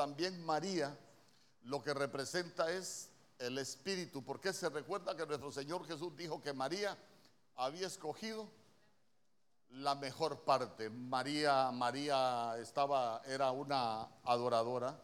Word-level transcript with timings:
también 0.00 0.42
María 0.46 0.96
lo 1.64 1.82
que 1.82 1.92
representa 1.92 2.72
es 2.72 3.10
el 3.38 3.58
Espíritu, 3.58 4.24
porque 4.24 4.54
se 4.54 4.70
recuerda 4.70 5.14
que 5.14 5.26
nuestro 5.26 5.52
Señor 5.52 5.86
Jesús 5.86 6.16
dijo 6.16 6.40
que 6.40 6.54
María 6.54 6.96
había 7.54 7.86
escogido 7.86 8.48
la 9.72 9.94
mejor 9.94 10.40
parte. 10.40 10.88
María, 10.88 11.70
María 11.70 12.56
estaba, 12.58 13.20
era 13.26 13.50
una 13.50 14.08
adoradora. 14.24 14.98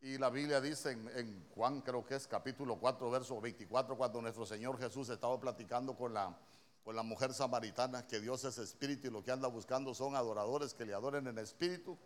Y 0.00 0.16
la 0.16 0.30
Biblia 0.30 0.62
dice 0.62 0.92
en, 0.92 1.46
Juan, 1.54 1.82
creo 1.82 2.06
que 2.06 2.14
es 2.14 2.26
capítulo 2.26 2.76
4, 2.76 3.10
verso 3.10 3.38
24, 3.38 3.98
cuando 3.98 4.22
nuestro 4.22 4.46
Señor 4.46 4.78
Jesús 4.78 5.10
estaba 5.10 5.38
platicando 5.38 5.94
con 5.94 6.14
la, 6.14 6.34
con 6.82 6.96
la 6.96 7.02
mujer 7.02 7.34
samaritana, 7.34 8.06
que 8.06 8.18
Dios 8.18 8.44
es 8.44 8.56
espíritu 8.56 9.08
y 9.08 9.10
lo 9.10 9.22
que 9.22 9.30
anda 9.30 9.46
buscando 9.48 9.92
son 9.92 10.16
adoradores 10.16 10.72
que 10.72 10.86
le 10.86 10.94
adoren 10.94 11.26
en 11.26 11.36
espíritu. 11.36 11.98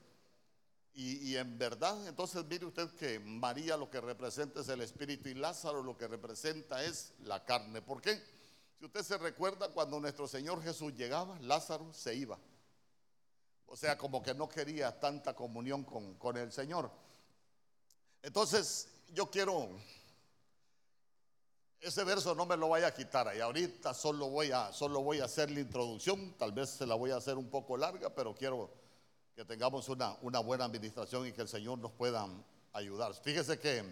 Y, 0.99 1.37
en 1.37 1.59
verdad, 1.59 2.09
entonces 2.09 2.43
mire 2.47 2.65
usted 2.65 2.89
que 2.93 3.21
María 3.21 3.77
lo 3.77 3.91
que 3.91 4.01
representa 4.01 4.61
es 4.61 4.69
el 4.71 4.81
espíritu 4.81 5.29
y 5.29 5.35
Lázaro 5.35 5.83
lo 5.83 5.95
que 5.95 6.09
representa 6.09 6.83
es 6.83 7.13
la 7.19 7.45
carne. 7.45 7.83
¿Por 7.83 8.01
qué? 8.01 8.19
Si 8.79 8.87
usted 8.87 9.03
se 9.03 9.19
recuerda, 9.19 9.69
cuando 9.69 10.01
nuestro 10.01 10.27
Señor 10.27 10.63
Jesús 10.63 10.95
llegaba, 10.95 11.39
Lázaro 11.41 11.93
se 11.93 12.15
iba. 12.15 12.39
O 13.67 13.77
sea, 13.77 13.99
como 13.99 14.23
que 14.23 14.33
no 14.33 14.49
quería 14.49 14.99
tanta 14.99 15.37
comunión 15.37 15.85
con, 15.85 16.15
con 16.15 16.39
el 16.39 16.51
Señor. 16.51 16.91
Entonces, 18.23 18.89
yo 19.13 19.31
quiero, 19.31 19.69
ese 21.79 22.05
verso 22.05 22.35
no 22.35 22.47
me 22.47 22.57
lo 22.57 22.71
vaya 22.71 22.87
a 22.87 22.95
quitar 22.95 23.29
ahí. 23.29 23.41
Ahorita 23.41 23.93
solo 23.93 24.31
voy 24.31 24.51
a, 24.51 24.73
solo 24.73 25.03
voy 25.03 25.21
a 25.21 25.27
hacer 25.27 25.51
la 25.51 25.61
introducción, 25.61 26.39
tal 26.39 26.53
vez 26.53 26.71
se 26.71 26.87
la 26.87 26.95
voy 26.95 27.11
a 27.11 27.17
hacer 27.17 27.37
un 27.37 27.51
poco 27.51 27.77
larga, 27.77 28.09
pero 28.09 28.35
quiero 28.35 28.86
que 29.37 29.45
tengamos 29.45 29.87
una, 29.91 30.17
una 30.23 30.39
buena 30.39 30.65
administración 30.65 31.27
y 31.27 31.33
que 31.33 31.43
el 31.43 31.49
Señor 31.49 31.79
nos 31.79 31.93
pueda 31.93 32.27
ayudar. 32.73 33.13
Fíjese 33.13 33.59
que 33.59 33.85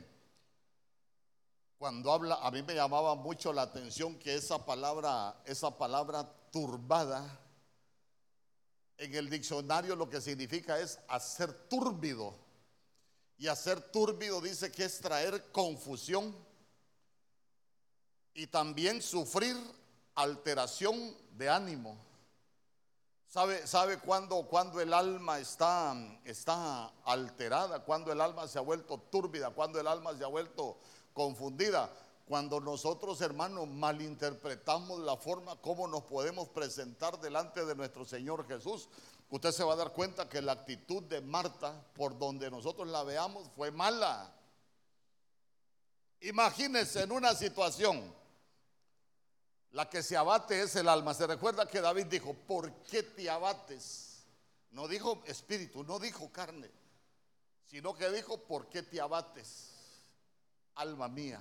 cuando 1.76 2.10
habla, 2.10 2.36
a 2.36 2.50
mí 2.50 2.62
me 2.62 2.74
llamaba 2.74 3.14
mucho 3.14 3.52
la 3.52 3.60
atención 3.60 4.18
que 4.18 4.36
esa 4.36 4.64
palabra, 4.64 5.36
esa 5.44 5.76
palabra 5.76 6.26
turbada, 6.50 7.38
en 8.96 9.14
el 9.14 9.28
diccionario 9.28 9.94
lo 9.94 10.08
que 10.08 10.22
significa 10.22 10.80
es 10.80 10.98
hacer 11.08 11.52
túrbido. 11.68 12.34
Y 13.36 13.46
hacer 13.46 13.82
túrbido 13.92 14.40
dice 14.40 14.72
que 14.72 14.86
es 14.86 14.98
traer 14.98 15.52
confusión 15.52 16.34
y 18.32 18.46
también 18.46 19.02
sufrir 19.02 19.54
alteración 20.14 21.14
de 21.36 21.50
ánimo. 21.50 21.98
¿Sabe, 23.34 23.66
sabe 23.66 23.98
cuándo, 23.98 24.46
cuando 24.46 24.80
el 24.80 24.94
alma 24.94 25.40
está, 25.40 25.92
está 26.24 26.86
alterada? 27.04 27.80
Cuando 27.80 28.12
el 28.12 28.20
alma 28.20 28.46
se 28.46 28.60
ha 28.60 28.62
vuelto 28.62 28.96
túrbida, 29.10 29.50
cuando 29.50 29.80
el 29.80 29.88
alma 29.88 30.16
se 30.16 30.22
ha 30.22 30.28
vuelto 30.28 30.78
confundida. 31.12 31.90
Cuando 32.28 32.60
nosotros, 32.60 33.20
hermanos, 33.22 33.66
malinterpretamos 33.66 35.00
la 35.00 35.16
forma 35.16 35.56
como 35.56 35.88
nos 35.88 36.04
podemos 36.04 36.48
presentar 36.50 37.20
delante 37.20 37.64
de 37.64 37.74
nuestro 37.74 38.04
Señor 38.04 38.46
Jesús, 38.46 38.88
usted 39.30 39.50
se 39.50 39.64
va 39.64 39.72
a 39.72 39.78
dar 39.78 39.92
cuenta 39.92 40.28
que 40.28 40.40
la 40.40 40.52
actitud 40.52 41.02
de 41.02 41.20
Marta, 41.20 41.84
por 41.96 42.16
donde 42.16 42.48
nosotros 42.52 42.86
la 42.86 43.02
veamos, 43.02 43.50
fue 43.56 43.72
mala. 43.72 44.32
Imagínense 46.20 47.02
en 47.02 47.10
una 47.10 47.34
situación, 47.34 48.14
la 49.74 49.88
que 49.88 50.02
se 50.02 50.16
abate 50.16 50.62
es 50.62 50.74
el 50.76 50.88
alma. 50.88 51.14
Se 51.14 51.26
recuerda 51.26 51.66
que 51.66 51.80
David 51.80 52.06
dijo, 52.06 52.34
¿por 52.34 52.72
qué 52.84 53.02
te 53.02 53.28
abates? 53.28 54.24
No 54.70 54.88
dijo 54.88 55.22
espíritu, 55.26 55.84
no 55.84 55.98
dijo 55.98 56.32
carne, 56.32 56.70
sino 57.66 57.94
que 57.94 58.10
dijo, 58.10 58.38
¿por 58.38 58.68
qué 58.68 58.82
te 58.82 59.00
abates? 59.00 59.74
alma 60.76 61.08
mía. 61.08 61.40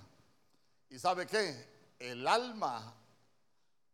¿Y 0.90 1.00
sabe 1.00 1.26
qué? 1.26 1.96
El 2.00 2.28
alma 2.28 2.94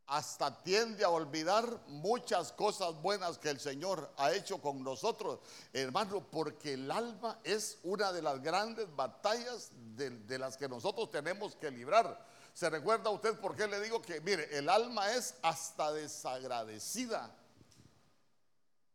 hasta 0.08 0.64
tiende 0.64 1.04
a 1.04 1.10
olvidar 1.10 1.66
muchas 1.88 2.52
cosas 2.52 3.00
buenas 3.02 3.38
que 3.38 3.50
el 3.50 3.60
Señor 3.60 4.12
ha 4.18 4.34
hecho 4.34 4.60
con 4.60 4.84
nosotros, 4.84 5.40
hermano, 5.72 6.26
porque 6.32 6.74
el 6.74 6.90
alma 6.90 7.40
es 7.44 7.78
una 7.84 8.12
de 8.12 8.24
las 8.24 8.42
grandes 8.42 8.94
batallas 8.96 9.72
de, 9.96 10.10
de, 10.10 10.40
las 10.40 10.58
que 10.58 10.68
nosotros 10.68 11.12
tenemos 11.12 11.56
que 11.56 11.70
librar. 11.70 12.26
¿Se 12.60 12.70
recuerda 12.70 13.10
usted 13.10 13.40
por 13.40 13.56
qué 13.56 13.68
le 13.68 13.80
digo 13.80 14.02
que, 14.02 14.20
mire, 14.20 14.58
el 14.58 14.68
alma 14.68 15.10
es 15.14 15.34
hasta 15.42 15.94
desagradecida? 15.94 17.34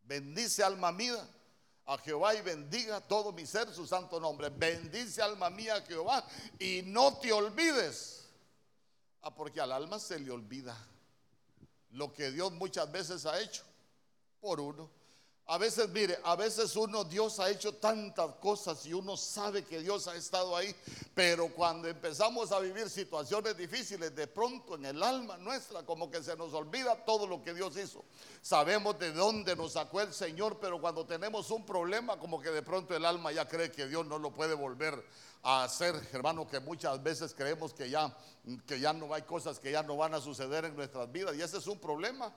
Bendice 0.02 0.62
alma 0.62 0.92
mía 0.92 1.26
a 1.86 1.96
Jehová 1.96 2.34
y 2.34 2.42
bendiga 2.42 3.00
todo 3.00 3.32
mi 3.32 3.46
ser 3.46 3.72
su 3.72 3.86
santo 3.86 4.20
nombre. 4.20 4.50
Bendice 4.50 5.22
alma 5.22 5.48
mía 5.48 5.76
a 5.76 5.80
Jehová 5.80 6.22
y 6.58 6.82
no 6.84 7.16
te 7.16 7.32
olvides. 7.32 8.26
Ah, 9.22 9.34
porque 9.34 9.62
al 9.62 9.72
alma 9.72 9.98
se 9.98 10.18
le 10.18 10.30
olvida 10.30 10.76
lo 11.92 12.12
que 12.12 12.32
Dios 12.32 12.52
muchas 12.52 12.92
veces 12.92 13.24
ha 13.24 13.40
hecho 13.40 13.62
por 14.42 14.60
uno. 14.60 14.90
A 15.46 15.58
veces, 15.58 15.90
mire, 15.90 16.18
a 16.24 16.36
veces 16.36 16.74
uno, 16.74 17.04
Dios 17.04 17.38
ha 17.38 17.50
hecho 17.50 17.74
tantas 17.74 18.34
cosas 18.36 18.86
y 18.86 18.94
uno 18.94 19.14
sabe 19.14 19.62
que 19.62 19.80
Dios 19.80 20.08
ha 20.08 20.16
estado 20.16 20.56
ahí, 20.56 20.74
pero 21.14 21.48
cuando 21.48 21.86
empezamos 21.86 22.50
a 22.50 22.60
vivir 22.60 22.88
situaciones 22.88 23.54
difíciles, 23.54 24.16
de 24.16 24.26
pronto 24.26 24.76
en 24.76 24.86
el 24.86 25.02
alma 25.02 25.36
nuestra, 25.36 25.82
como 25.82 26.10
que 26.10 26.22
se 26.22 26.34
nos 26.34 26.54
olvida 26.54 27.04
todo 27.04 27.26
lo 27.26 27.42
que 27.42 27.52
Dios 27.52 27.76
hizo. 27.76 28.06
Sabemos 28.40 28.98
de 28.98 29.12
dónde 29.12 29.54
nos 29.54 29.72
sacó 29.72 30.00
el 30.00 30.14
Señor, 30.14 30.56
pero 30.58 30.80
cuando 30.80 31.04
tenemos 31.04 31.50
un 31.50 31.66
problema, 31.66 32.18
como 32.18 32.40
que 32.40 32.50
de 32.50 32.62
pronto 32.62 32.96
el 32.96 33.04
alma 33.04 33.30
ya 33.30 33.46
cree 33.46 33.70
que 33.70 33.86
Dios 33.86 34.06
no 34.06 34.18
lo 34.18 34.30
puede 34.30 34.54
volver 34.54 35.06
a 35.42 35.64
hacer, 35.64 35.94
hermano, 36.14 36.48
que 36.48 36.58
muchas 36.58 37.02
veces 37.02 37.34
creemos 37.34 37.74
que 37.74 37.90
ya, 37.90 38.16
que 38.66 38.80
ya 38.80 38.94
no 38.94 39.12
hay 39.12 39.22
cosas 39.22 39.58
que 39.58 39.70
ya 39.70 39.82
no 39.82 39.98
van 39.98 40.14
a 40.14 40.22
suceder 40.22 40.64
en 40.64 40.74
nuestras 40.74 41.12
vidas, 41.12 41.36
y 41.36 41.42
ese 41.42 41.58
es 41.58 41.66
un 41.66 41.78
problema 41.78 42.34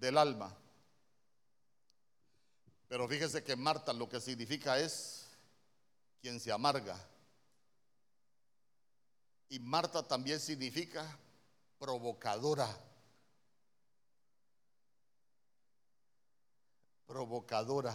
del 0.00 0.18
alma. 0.18 0.52
Pero 2.92 3.08
fíjese 3.08 3.42
que 3.42 3.56
Marta 3.56 3.90
lo 3.94 4.06
que 4.06 4.20
significa 4.20 4.78
es 4.78 5.26
quien 6.20 6.38
se 6.38 6.52
amarga. 6.52 6.94
Y 9.48 9.58
Marta 9.60 10.06
también 10.06 10.38
significa 10.38 11.18
provocadora. 11.78 12.68
Provocadora. 17.06 17.94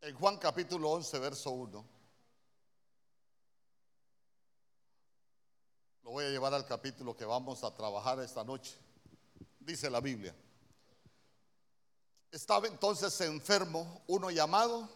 En 0.00 0.16
Juan 0.16 0.36
capítulo 0.36 0.90
11, 0.90 1.18
verso 1.20 1.52
1. 1.52 2.01
Voy 6.12 6.26
a 6.26 6.28
llevar 6.28 6.52
al 6.52 6.66
capítulo 6.66 7.16
que 7.16 7.24
vamos 7.24 7.64
a 7.64 7.74
trabajar 7.74 8.20
esta 8.20 8.44
noche. 8.44 8.76
Dice 9.58 9.88
la 9.88 9.98
Biblia. 9.98 10.34
Estaba 12.30 12.66
entonces 12.66 13.18
enfermo 13.22 14.02
uno 14.08 14.30
llamado 14.30 14.90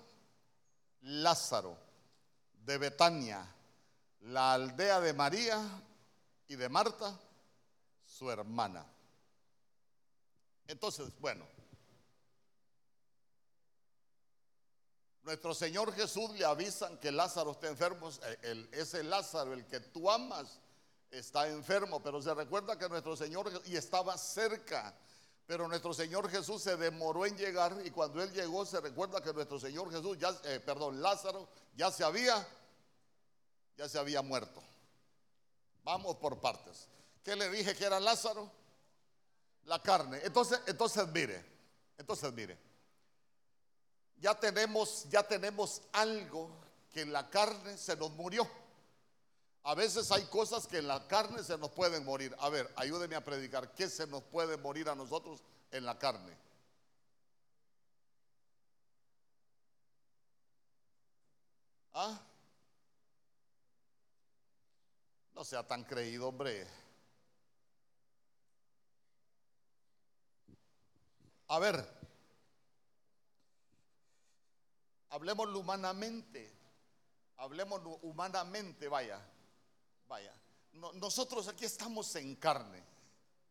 Lázaro 1.00 1.78
de 2.66 2.76
Betania, 2.76 3.50
la 4.24 4.52
aldea 4.52 5.00
de 5.00 5.14
María 5.14 5.58
y 6.48 6.54
de 6.54 6.68
Marta, 6.68 7.18
su 8.04 8.30
hermana. 8.30 8.84
Entonces, 10.66 11.18
bueno, 11.18 11.46
nuestro 15.22 15.54
Señor 15.54 15.94
Jesús 15.94 16.28
le 16.32 16.44
avisan 16.44 16.98
que 16.98 17.10
Lázaro 17.10 17.52
está 17.52 17.68
enfermo, 17.68 18.10
el, 18.42 18.68
ese 18.70 19.02
Lázaro, 19.02 19.54
el 19.54 19.64
que 19.64 19.80
tú 19.80 20.10
amas, 20.10 20.60
está 21.18 21.48
enfermo, 21.48 22.02
pero 22.02 22.20
se 22.20 22.34
recuerda 22.34 22.78
que 22.78 22.88
nuestro 22.88 23.16
Señor 23.16 23.50
y 23.66 23.76
estaba 23.76 24.16
cerca, 24.18 24.94
pero 25.46 25.68
nuestro 25.68 25.94
Señor 25.94 26.28
Jesús 26.28 26.62
se 26.62 26.76
demoró 26.76 27.24
en 27.26 27.36
llegar 27.36 27.76
y 27.84 27.90
cuando 27.90 28.22
él 28.22 28.32
llegó 28.32 28.66
se 28.66 28.80
recuerda 28.80 29.20
que 29.20 29.32
nuestro 29.32 29.58
Señor 29.58 29.90
Jesús 29.90 30.18
ya 30.18 30.36
eh, 30.44 30.60
perdón, 30.60 31.00
Lázaro 31.00 31.48
ya 31.74 31.90
se 31.90 32.04
había 32.04 32.46
ya 33.76 33.88
se 33.88 33.98
había 33.98 34.22
muerto. 34.22 34.62
Vamos 35.84 36.16
por 36.16 36.40
partes. 36.40 36.88
¿Qué 37.22 37.36
le 37.36 37.50
dije 37.50 37.74
que 37.74 37.84
era 37.84 38.00
Lázaro? 38.00 38.50
La 39.64 39.82
carne. 39.82 40.20
Entonces, 40.22 40.60
entonces 40.66 41.06
mire, 41.08 41.44
entonces 41.98 42.32
mire. 42.32 42.58
Ya 44.18 44.34
tenemos 44.34 45.08
ya 45.08 45.22
tenemos 45.22 45.82
algo 45.92 46.50
que 46.90 47.02
en 47.02 47.12
la 47.12 47.28
carne 47.30 47.76
se 47.76 47.96
nos 47.96 48.10
murió. 48.12 48.48
A 49.66 49.74
veces 49.74 50.12
hay 50.12 50.22
cosas 50.26 50.64
que 50.68 50.78
en 50.78 50.86
la 50.86 51.08
carne 51.08 51.42
se 51.42 51.58
nos 51.58 51.72
pueden 51.72 52.04
morir. 52.04 52.32
A 52.38 52.48
ver, 52.48 52.72
ayúdeme 52.76 53.16
a 53.16 53.24
predicar. 53.24 53.74
¿Qué 53.74 53.88
se 53.88 54.06
nos 54.06 54.22
puede 54.22 54.56
morir 54.56 54.88
a 54.88 54.94
nosotros 54.94 55.42
en 55.72 55.84
la 55.84 55.98
carne? 55.98 56.38
¿Ah? 61.94 62.16
No 65.34 65.44
sea 65.44 65.66
tan 65.66 65.82
creído, 65.82 66.28
hombre. 66.28 66.64
A 71.48 71.58
ver, 71.58 71.84
hablemos 75.10 75.48
humanamente, 75.48 76.56
hablemos 77.36 77.80
humanamente, 78.02 78.86
vaya, 78.86 79.20
vaya. 80.08 80.32
nosotros 80.94 81.48
aquí 81.48 81.64
estamos 81.64 82.14
en 82.16 82.36
carne, 82.36 82.82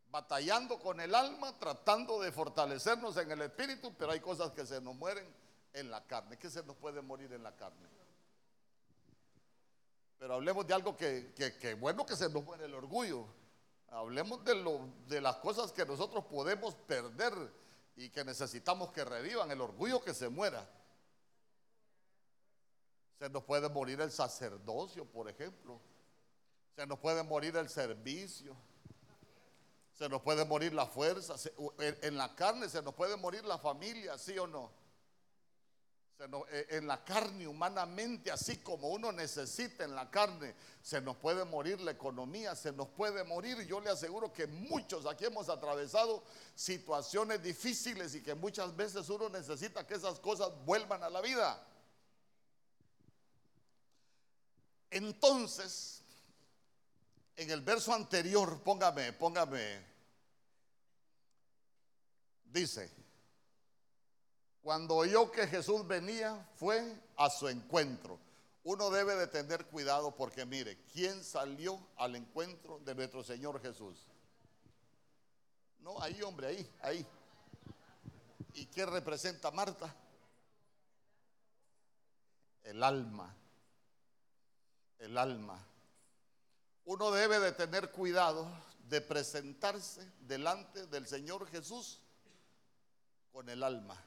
batallando 0.10 0.80
con 0.80 1.00
el 1.02 1.13
alma, 1.13 1.57
tratando 1.60 2.19
de 2.19 2.31
fortalecernos 2.31 3.18
en 3.18 3.31
el 3.31 3.42
espíritu, 3.42 3.94
pero 3.98 4.12
hay 4.12 4.19
cosas 4.19 4.52
que 4.52 4.66
se 4.66 4.80
nos 4.81 4.96
mueren 4.96 5.28
en 5.74 5.92
la 5.92 6.06
carne. 6.06 6.38
¿Qué 6.38 6.50
se 6.50 6.63
nos 6.63 6.75
puede 6.78 7.02
morir 7.02 7.31
en 7.34 7.44
la 7.44 7.56
carne? 7.56 7.88
Pero 10.18 10.36
hablemos 10.36 10.66
de 10.66 10.74
algo 10.74 10.96
que, 10.96 11.34
que, 11.34 11.74
bueno 11.74 12.06
que 12.06 12.16
se 12.16 12.30
nos 12.30 12.44
muere 12.44 12.66
el 12.66 12.74
orgullo. 12.74 13.28
Hablemos 13.90 14.44
de, 14.44 14.56
lo, 14.56 14.90
de 15.07 15.22
las 15.22 15.36
cosas 15.38 15.72
que 15.72 15.86
nosotros 15.86 16.25
podemos 16.25 16.75
perder 16.75 17.34
y 17.96 18.10
que 18.10 18.24
necesitamos 18.24 18.92
que 18.92 19.06
revivan. 19.06 19.52
El 19.52 19.62
orgullo 19.62 20.02
que 20.04 20.13
se 20.13 20.30
muera. 20.30 20.68
Se 23.19 23.30
nos 23.30 23.44
puede 23.44 23.69
morir 23.69 24.02
el 24.02 24.12
sacerdocio, 24.12 25.06
por 25.06 25.30
ejemplo. 25.30 25.80
Se 26.75 26.86
nos 26.86 27.00
puede 27.00 27.24
morir 27.24 27.56
el 27.56 27.69
servicio. 27.69 28.56
Se 29.98 30.10
nos 30.10 30.22
puede 30.22 30.44
morir 30.44 30.74
la 30.74 30.86
fuerza. 30.86 31.36
En 31.80 32.18
la 32.18 32.36
carne 32.36 32.68
se 32.68 32.81
nos 32.81 32.94
puede 32.94 33.16
morir 33.16 33.45
la 33.45 33.57
familia, 33.57 34.18
¿sí 34.18 34.38
o 34.38 34.45
no? 34.45 34.69
Eh, 36.18 36.68
en 36.69 36.88
la 36.88 37.04
carne 37.04 37.45
humanamente, 37.45 38.31
así 38.31 38.57
como 38.57 38.88
uno 38.88 39.12
necesita 39.12 39.83
en 39.83 39.95
la 39.95 40.10
carne, 40.10 40.56
se 40.81 41.01
nos 41.01 41.18
puede 41.18 41.44
morir 41.44 41.81
la 41.81 41.92
economía, 41.92 42.56
se 42.56 42.72
nos 42.72 42.88
puede 42.88 43.24
morir. 43.25 43.66
Yo 43.68 43.81
le 43.81 43.89
aseguro 43.89 44.31
que 44.31 44.48
muchos 44.48 45.06
aquí 45.06 45.25
hemos 45.25 45.50
atravesado 45.50 46.24
situaciones 46.56 47.44
difíciles 47.44 48.16
y 48.16 48.24
que 48.24 48.33
muchas 48.33 48.75
veces 48.75 49.10
uno 49.10 49.28
necesita 49.28 49.86
que 49.86 49.95
esas 49.95 50.19
cosas 50.19 50.51
vuelvan 50.66 51.04
a 51.04 51.10
la 51.10 51.19
vida. 51.19 51.62
Entonces, 54.89 56.05
en 57.35 57.49
el 57.49 57.61
verso 57.61 57.93
anterior, 57.93 58.61
póngame, 58.63 59.13
póngame, 59.13 59.85
dice, 62.45 62.89
cuando 64.61 64.95
oyó 64.95 65.31
que 65.31 65.45
Jesús 65.45 65.85
venía, 65.85 66.49
fue 66.55 66.99
a 67.17 67.29
su 67.29 67.47
encuentro. 67.47 68.19
Uno 68.63 68.89
debe 68.89 69.15
de 69.15 69.27
tener 69.27 69.65
cuidado 69.67 70.15
porque 70.15 70.43
mire, 70.45 70.79
¿quién 70.91 71.23
salió 71.23 71.79
al 71.97 72.15
encuentro 72.15 72.79
de 72.79 72.95
nuestro 72.95 73.23
Señor 73.23 73.61
Jesús? 73.61 74.07
No, 75.79 76.01
ahí 76.01 76.19
hombre, 76.23 76.47
ahí, 76.47 76.71
ahí. 76.81 77.05
¿Y 78.53 78.65
qué 78.65 78.87
representa 78.87 79.51
Marta? 79.51 79.93
El 82.63 82.81
alma. 82.81 83.35
El 84.97 85.15
alma. 85.15 85.63
Uno 86.85 87.11
debe 87.11 87.39
de 87.39 87.51
tener 87.51 87.91
cuidado 87.91 88.47
de 88.87 89.01
presentarse 89.01 90.07
delante 90.19 90.85
del 90.87 91.07
Señor 91.07 91.47
Jesús 91.49 91.99
con 93.31 93.49
el 93.49 93.63
alma. 93.63 94.01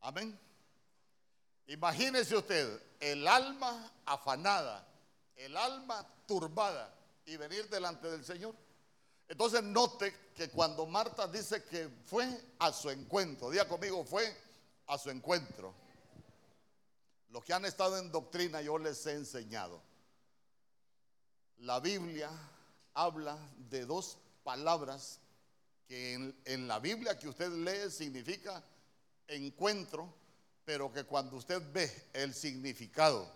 Amén. 0.00 0.38
Imagínese 1.66 2.36
usted 2.36 2.80
el 3.00 3.26
alma 3.26 3.92
afanada, 4.04 4.86
el 5.34 5.56
alma 5.56 6.06
turbada 6.26 6.94
y 7.24 7.36
venir 7.36 7.68
delante 7.68 8.08
del 8.08 8.24
Señor. 8.24 8.54
Entonces 9.28 9.62
note 9.62 10.14
que 10.34 10.48
cuando 10.48 10.86
Marta 10.86 11.26
dice 11.26 11.62
que 11.64 11.88
fue 12.06 12.26
a 12.58 12.72
su 12.72 12.90
encuentro, 12.90 13.50
diga 13.50 13.68
conmigo, 13.68 14.04
fue 14.04 14.34
a 14.86 14.98
su 14.98 15.10
encuentro. 15.10 15.74
Los 17.30 17.44
que 17.44 17.52
han 17.52 17.64
estado 17.64 17.98
en 17.98 18.10
doctrina 18.10 18.60
yo 18.60 18.78
les 18.78 19.06
he 19.06 19.12
enseñado. 19.12 19.82
La 21.58 21.80
Biblia 21.80 22.30
habla 22.94 23.38
de 23.70 23.86
dos 23.86 24.18
palabras 24.42 25.20
que 25.86 26.14
en, 26.14 26.36
en 26.44 26.68
la 26.68 26.78
Biblia 26.78 27.18
que 27.18 27.28
usted 27.28 27.50
lee 27.50 27.90
significa 27.90 28.62
encuentro, 29.28 30.12
pero 30.64 30.92
que 30.92 31.04
cuando 31.04 31.36
usted 31.36 31.62
ve 31.72 32.08
el 32.12 32.34
significado 32.34 33.26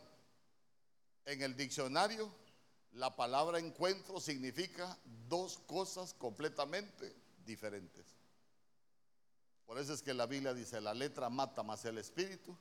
en 1.25 1.43
el 1.43 1.56
diccionario, 1.56 2.31
la 2.96 3.14
palabra 3.14 3.58
encuentro 3.58 4.19
significa 4.20 4.98
dos 5.28 5.58
cosas 5.66 6.14
completamente 6.14 7.14
diferentes. 7.44 8.06
Por 9.66 9.78
eso 9.78 9.93
es 9.93 10.02
que 10.02 10.14
la 10.14 10.26
Biblia 10.26 10.54
dice, 10.54 10.81
la 10.81 10.94
letra 10.94 11.28
mata 11.28 11.62
más 11.62 11.84
el 11.84 11.98
espíritu 11.98 12.56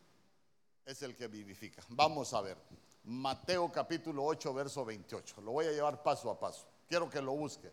es 0.85 1.01
el 1.03 1.15
que 1.15 1.27
vivifica. 1.27 1.81
Vamos 1.89 2.33
a 2.33 2.41
ver, 2.41 2.57
Mateo 3.05 3.71
capítulo 3.71 4.25
8, 4.25 4.53
verso 4.53 4.83
28. 4.83 5.39
Lo 5.41 5.51
voy 5.51 5.67
a 5.67 5.71
llevar 5.71 6.03
paso 6.03 6.29
a 6.29 6.37
paso. 6.37 6.67
Quiero 6.87 7.09
que 7.09 7.21
lo 7.21 7.31
busque. 7.33 7.71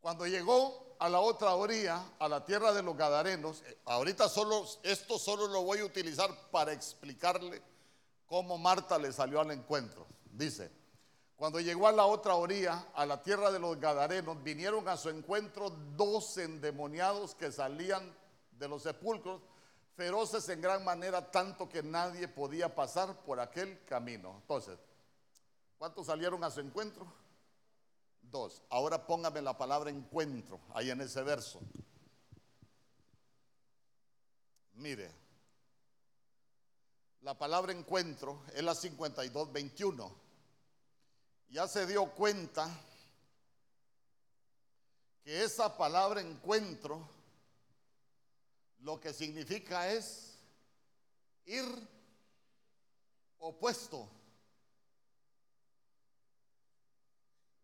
Cuando 0.00 0.26
llegó 0.26 0.81
a 1.02 1.08
la 1.08 1.18
otra 1.18 1.56
orilla, 1.56 2.00
a 2.20 2.28
la 2.28 2.44
tierra 2.44 2.72
de 2.72 2.80
los 2.80 2.96
Gadarenos, 2.96 3.60
eh, 3.66 3.76
ahorita 3.86 4.28
solo, 4.28 4.64
esto 4.84 5.18
solo 5.18 5.48
lo 5.48 5.64
voy 5.64 5.80
a 5.80 5.84
utilizar 5.84 6.30
para 6.52 6.72
explicarle 6.72 7.60
cómo 8.24 8.56
Marta 8.56 8.98
le 8.98 9.12
salió 9.12 9.40
al 9.40 9.50
encuentro. 9.50 10.06
Dice, 10.30 10.70
cuando 11.34 11.58
llegó 11.58 11.88
a 11.88 11.92
la 11.92 12.06
otra 12.06 12.36
orilla, 12.36 12.86
a 12.94 13.04
la 13.04 13.20
tierra 13.20 13.50
de 13.50 13.58
los 13.58 13.80
Gadarenos, 13.80 14.40
vinieron 14.44 14.88
a 14.88 14.96
su 14.96 15.08
encuentro 15.08 15.70
dos 15.70 16.38
endemoniados 16.38 17.34
que 17.34 17.50
salían 17.50 18.14
de 18.52 18.68
los 18.68 18.84
sepulcros, 18.84 19.42
feroces 19.96 20.48
en 20.50 20.60
gran 20.60 20.84
manera, 20.84 21.32
tanto 21.32 21.68
que 21.68 21.82
nadie 21.82 22.28
podía 22.28 22.72
pasar 22.72 23.24
por 23.24 23.40
aquel 23.40 23.84
camino. 23.86 24.36
Entonces, 24.40 24.78
¿cuántos 25.78 26.06
salieron 26.06 26.44
a 26.44 26.50
su 26.52 26.60
encuentro? 26.60 27.12
Ahora 28.70 29.06
póngame 29.06 29.42
la 29.42 29.56
palabra 29.56 29.90
encuentro 29.90 30.58
ahí 30.72 30.90
en 30.90 31.02
ese 31.02 31.22
verso. 31.22 31.60
Mire, 34.74 35.10
la 37.20 37.36
palabra 37.36 37.72
encuentro 37.72 38.42
es 38.54 38.62
la 38.62 38.72
52-21. 38.72 40.10
Ya 41.50 41.68
se 41.68 41.86
dio 41.86 42.06
cuenta 42.12 42.68
que 45.22 45.44
esa 45.44 45.76
palabra 45.76 46.22
encuentro 46.22 47.06
lo 48.80 48.98
que 48.98 49.12
significa 49.12 49.92
es 49.92 50.38
ir 51.44 51.64
opuesto. 53.38 54.08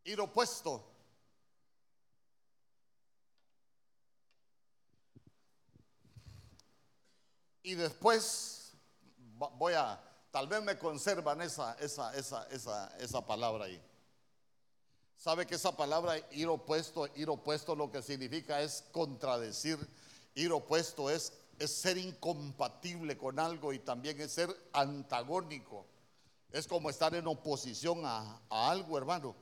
Ir 0.09 0.21
opuesto. 0.21 0.85
Y 7.63 7.75
después 7.75 8.73
voy 9.57 9.75
a, 9.75 10.01
tal 10.31 10.49
vez 10.49 10.63
me 10.63 10.79
conservan 10.79 11.43
esa, 11.43 11.75
esa, 11.75 12.15
esa, 12.15 12.47
esa, 12.47 12.97
esa 12.97 13.27
palabra 13.27 13.67
ahí. 13.67 13.81
¿Sabe 15.19 15.47
que 15.47 15.57
esa 15.57 15.77
palabra 15.77 16.17
ir 16.31 16.49
opuesto, 16.49 17.07
ir 17.17 17.29
opuesto 17.29 17.75
lo 17.75 17.91
que 17.91 18.01
significa 18.01 18.63
es 18.63 18.85
contradecir? 18.93 19.79
Ir 20.35 20.53
opuesto 20.53 21.11
es, 21.11 21.33
es 21.59 21.75
ser 21.75 21.99
incompatible 21.99 23.19
con 23.19 23.39
algo 23.39 23.73
y 23.75 23.81
también 23.81 24.19
es 24.21 24.33
ser 24.33 24.49
antagónico. 24.73 25.85
Es 26.51 26.67
como 26.67 26.89
estar 26.89 27.15
en 27.15 27.27
oposición 27.27 28.07
a, 28.07 28.41
a 28.49 28.71
algo, 28.71 28.97
hermano. 28.97 29.35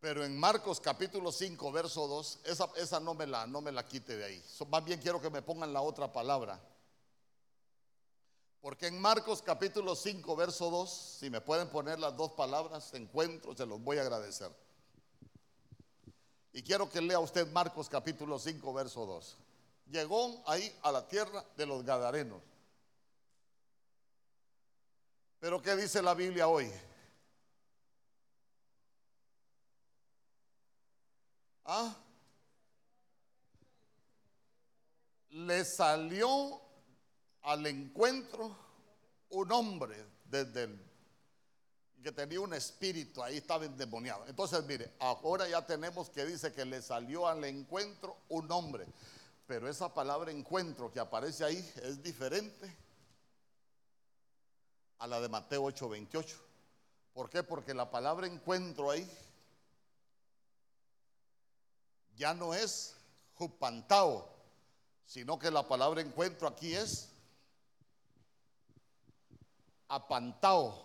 Pero 0.00 0.24
en 0.24 0.38
Marcos 0.38 0.80
capítulo 0.80 1.32
5, 1.32 1.72
verso 1.72 2.06
2, 2.06 2.40
esa, 2.44 2.68
esa 2.76 3.00
no, 3.00 3.14
me 3.14 3.26
la, 3.26 3.46
no 3.46 3.60
me 3.60 3.72
la 3.72 3.84
quite 3.84 4.16
de 4.16 4.24
ahí. 4.24 4.44
más 4.68 4.84
bien 4.84 5.00
quiero 5.00 5.20
que 5.20 5.28
me 5.28 5.42
pongan 5.42 5.72
la 5.72 5.80
otra 5.80 6.12
palabra. 6.12 6.60
Porque 8.60 8.86
en 8.86 9.00
Marcos 9.00 9.42
capítulo 9.42 9.96
5, 9.96 10.36
verso 10.36 10.70
2, 10.70 10.90
si 11.18 11.30
me 11.30 11.40
pueden 11.40 11.68
poner 11.68 11.98
las 11.98 12.16
dos 12.16 12.32
palabras, 12.32 12.94
encuentro, 12.94 13.56
se 13.56 13.66
los 13.66 13.82
voy 13.82 13.98
a 13.98 14.02
agradecer. 14.02 14.50
Y 16.52 16.62
quiero 16.62 16.88
que 16.88 17.00
lea 17.00 17.18
usted 17.18 17.50
Marcos 17.50 17.88
capítulo 17.88 18.38
5, 18.38 18.72
verso 18.72 19.04
2. 19.04 19.36
Llegó 19.90 20.42
ahí 20.46 20.72
a 20.82 20.92
la 20.92 21.08
tierra 21.08 21.44
de 21.56 21.66
los 21.66 21.84
Gadarenos. 21.84 22.42
Pero 25.40 25.62
¿qué 25.62 25.74
dice 25.76 26.02
la 26.02 26.14
Biblia 26.14 26.46
hoy? 26.46 26.70
¿Ah? 31.70 31.94
Le 35.28 35.64
salió 35.66 36.58
al 37.42 37.66
encuentro 37.66 38.56
un 39.28 39.52
hombre 39.52 40.02
desde 40.24 40.64
el, 40.64 40.80
que 42.02 42.10
tenía 42.10 42.40
un 42.40 42.54
espíritu, 42.54 43.22
ahí 43.22 43.36
estaba 43.36 43.66
endemoniado. 43.66 44.26
Entonces, 44.26 44.64
mire, 44.64 44.94
ahora 44.98 45.46
ya 45.46 45.66
tenemos 45.66 46.08
que 46.08 46.24
dice 46.24 46.54
que 46.54 46.64
le 46.64 46.80
salió 46.80 47.28
al 47.28 47.44
encuentro 47.44 48.16
un 48.30 48.50
hombre. 48.50 48.86
Pero 49.46 49.68
esa 49.68 49.92
palabra 49.92 50.30
encuentro 50.30 50.90
que 50.90 51.00
aparece 51.00 51.44
ahí 51.44 51.72
es 51.82 52.02
diferente 52.02 52.74
a 54.98 55.06
la 55.06 55.20
de 55.20 55.28
Mateo 55.28 55.64
8:28. 55.64 56.34
¿Por 57.12 57.28
qué? 57.28 57.42
Porque 57.42 57.74
la 57.74 57.90
palabra 57.90 58.26
encuentro 58.26 58.90
ahí 58.90 59.06
ya 62.18 62.34
no 62.34 62.52
es 62.52 62.96
jupantao, 63.34 64.28
sino 65.06 65.38
que 65.38 65.50
la 65.50 65.66
palabra 65.66 66.02
encuentro 66.02 66.48
aquí 66.48 66.74
es 66.74 67.08
apantao. 69.86 70.84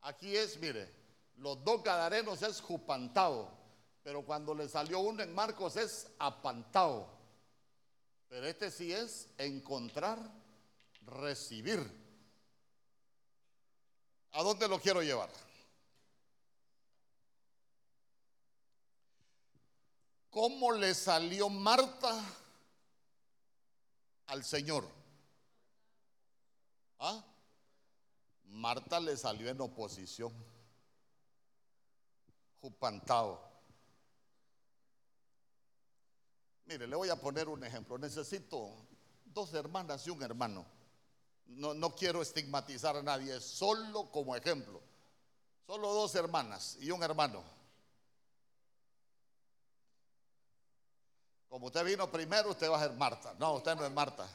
Aquí 0.00 0.36
es, 0.36 0.58
mire, 0.58 0.90
los 1.36 1.62
dos 1.62 1.82
gadarenos 1.82 2.42
es 2.42 2.60
jupantao, 2.60 3.50
pero 4.02 4.22
cuando 4.22 4.54
le 4.54 4.68
salió 4.68 5.00
uno 5.00 5.22
en 5.22 5.34
Marcos 5.34 5.76
es 5.76 6.08
apantao. 6.18 7.08
Pero 8.28 8.46
este 8.46 8.70
sí 8.70 8.92
es 8.92 9.28
encontrar, 9.38 10.18
recibir. 11.06 11.78
¿A 14.32 14.42
dónde 14.42 14.66
lo 14.66 14.80
quiero 14.80 15.02
llevar? 15.02 15.30
¿Cómo 20.34 20.72
le 20.72 20.92
salió 20.94 21.48
Marta 21.48 22.20
al 24.26 24.42
Señor? 24.42 24.84
¿Ah? 26.98 27.24
Marta 28.46 28.98
le 28.98 29.16
salió 29.16 29.48
en 29.48 29.60
oposición, 29.60 30.32
jupantado. 32.60 33.40
Mire, 36.64 36.88
le 36.88 36.96
voy 36.96 37.10
a 37.10 37.20
poner 37.20 37.48
un 37.48 37.62
ejemplo. 37.62 37.96
Necesito 37.96 38.74
dos 39.26 39.54
hermanas 39.54 40.04
y 40.04 40.10
un 40.10 40.20
hermano. 40.20 40.66
No, 41.46 41.74
no 41.74 41.94
quiero 41.94 42.22
estigmatizar 42.22 42.96
a 42.96 43.04
nadie, 43.04 43.40
solo 43.40 44.10
como 44.10 44.34
ejemplo. 44.34 44.82
Solo 45.64 45.94
dos 45.94 46.12
hermanas 46.16 46.76
y 46.80 46.90
un 46.90 47.04
hermano. 47.04 47.53
Como 51.54 51.68
usted 51.68 51.84
vino 51.84 52.10
primero, 52.10 52.50
usted 52.50 52.68
va 52.68 52.78
a 52.78 52.80
ser 52.80 52.92
Marta. 52.94 53.32
No, 53.38 53.54
usted 53.54 53.76
no 53.76 53.86
es 53.86 53.92
Marta. 53.92 54.28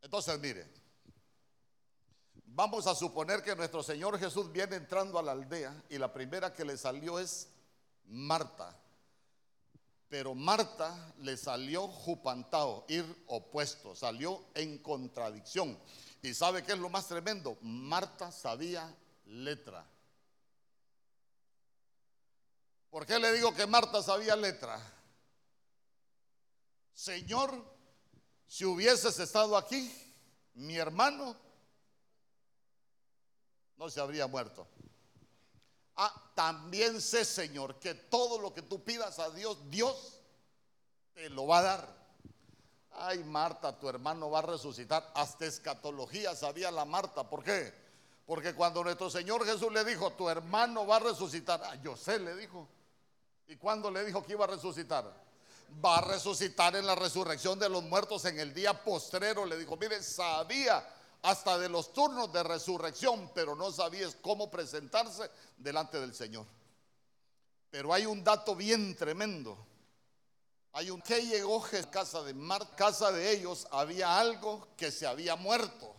Entonces, 0.00 0.40
mire, 0.40 0.66
vamos 2.46 2.86
a 2.86 2.94
suponer 2.94 3.42
que 3.42 3.54
nuestro 3.54 3.82
Señor 3.82 4.18
Jesús 4.18 4.50
viene 4.50 4.76
entrando 4.76 5.18
a 5.18 5.22
la 5.22 5.32
aldea 5.32 5.82
y 5.90 5.98
la 5.98 6.10
primera 6.10 6.54
que 6.54 6.64
le 6.64 6.78
salió 6.78 7.18
es 7.18 7.46
Marta. 8.06 8.74
Pero 10.08 10.34
Marta 10.34 11.12
le 11.18 11.36
salió 11.36 11.88
jupantado, 11.88 12.86
ir 12.88 13.04
opuesto, 13.26 13.94
salió 13.94 14.46
en 14.54 14.78
contradicción. 14.78 15.78
¿Y 16.22 16.34
sabe 16.34 16.62
qué 16.62 16.72
es 16.72 16.78
lo 16.78 16.88
más 16.88 17.08
tremendo? 17.08 17.58
Marta 17.62 18.30
sabía 18.30 18.94
letra. 19.26 19.84
¿Por 22.90 23.04
qué 23.04 23.18
le 23.18 23.32
digo 23.32 23.52
que 23.52 23.66
Marta 23.66 24.00
sabía 24.02 24.36
letra? 24.36 24.80
Señor, 26.94 27.52
si 28.46 28.64
hubieses 28.64 29.18
estado 29.18 29.56
aquí, 29.56 29.92
mi 30.54 30.76
hermano 30.76 31.34
no 33.76 33.90
se 33.90 34.00
habría 34.00 34.28
muerto. 34.28 34.68
Ah, 35.96 36.30
también 36.36 37.00
sé, 37.00 37.24
Señor, 37.24 37.80
que 37.80 37.94
todo 37.94 38.38
lo 38.38 38.54
que 38.54 38.62
tú 38.62 38.84
pidas 38.84 39.18
a 39.18 39.30
Dios, 39.30 39.58
Dios 39.70 40.20
te 41.14 41.28
lo 41.30 41.48
va 41.48 41.58
a 41.58 41.62
dar. 41.62 42.01
Ay, 42.94 43.24
Marta, 43.24 43.78
tu 43.78 43.88
hermano 43.88 44.30
va 44.30 44.40
a 44.40 44.42
resucitar. 44.42 45.10
Hasta 45.14 45.46
escatología 45.46 46.34
sabía 46.34 46.70
la 46.70 46.84
Marta. 46.84 47.28
¿Por 47.28 47.42
qué? 47.42 47.72
Porque 48.26 48.54
cuando 48.54 48.84
nuestro 48.84 49.10
Señor 49.10 49.44
Jesús 49.44 49.72
le 49.72 49.84
dijo, 49.84 50.12
tu 50.12 50.28
hermano 50.28 50.86
va 50.86 50.96
a 50.96 51.00
resucitar, 51.00 51.62
a 51.64 51.78
José 51.82 52.18
le 52.18 52.36
dijo. 52.36 52.68
¿Y 53.48 53.56
cuándo 53.56 53.90
le 53.90 54.04
dijo 54.04 54.24
que 54.24 54.32
iba 54.32 54.44
a 54.44 54.48
resucitar? 54.48 55.22
va 55.84 55.98
a 55.98 56.00
resucitar 56.02 56.76
en 56.76 56.86
la 56.86 56.94
resurrección 56.94 57.58
de 57.58 57.68
los 57.68 57.82
muertos 57.84 58.24
en 58.24 58.38
el 58.38 58.52
día 58.52 58.84
postrero. 58.84 59.46
Le 59.46 59.56
dijo, 59.58 59.76
mire, 59.76 60.02
sabía 60.02 60.86
hasta 61.22 61.58
de 61.58 61.68
los 61.68 61.92
turnos 61.92 62.32
de 62.32 62.42
resurrección, 62.42 63.30
pero 63.34 63.54
no 63.54 63.70
sabía 63.70 64.08
cómo 64.20 64.50
presentarse 64.50 65.30
delante 65.56 66.00
del 66.00 66.14
Señor. 66.14 66.46
Pero 67.70 67.94
hay 67.94 68.06
un 68.06 68.22
dato 68.22 68.54
bien 68.54 68.96
tremendo. 68.96 69.56
Hay 70.72 70.90
un 70.90 71.02
que 71.02 71.20
llegó 71.26 71.64
a 71.64 71.90
casa 71.90 72.22
de 72.22 72.34
casa 72.76 73.12
de 73.12 73.30
ellos, 73.30 73.66
había 73.70 74.18
algo 74.18 74.68
que 74.76 74.90
se 74.90 75.06
había 75.06 75.36
muerto. 75.36 75.94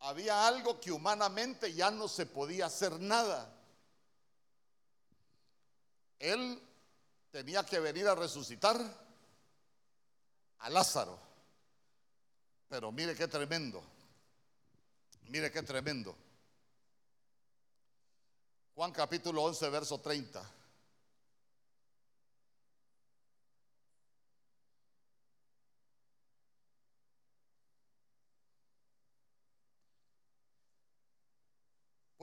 Había 0.00 0.46
algo 0.46 0.80
que 0.80 0.92
humanamente 0.92 1.72
ya 1.72 1.90
no 1.90 2.06
se 2.06 2.26
podía 2.26 2.66
hacer 2.66 3.00
nada. 3.00 3.50
Él 6.18 6.62
tenía 7.30 7.64
que 7.64 7.80
venir 7.80 8.06
a 8.06 8.14
resucitar 8.14 8.78
a 10.58 10.70
Lázaro. 10.70 11.18
Pero 12.68 12.92
mire 12.92 13.16
qué 13.16 13.26
tremendo. 13.26 13.82
Mire 15.28 15.50
qué 15.50 15.62
tremendo. 15.62 16.14
Juan 18.74 18.92
capítulo 18.92 19.42
11, 19.42 19.68
verso 19.70 19.98
30. 19.98 20.42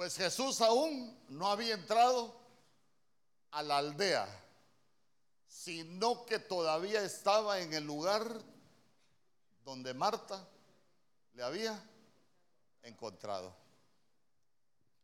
Pues 0.01 0.17
Jesús 0.17 0.61
aún 0.61 1.15
no 1.29 1.45
había 1.45 1.75
entrado 1.75 2.35
a 3.51 3.61
la 3.61 3.77
aldea 3.77 4.27
sino 5.47 6.25
que 6.25 6.39
todavía 6.39 7.03
estaba 7.03 7.59
en 7.59 7.71
el 7.75 7.85
lugar 7.85 8.25
donde 9.63 9.93
Marta 9.93 10.43
le 11.35 11.43
había 11.43 11.79
encontrado. 12.81 13.55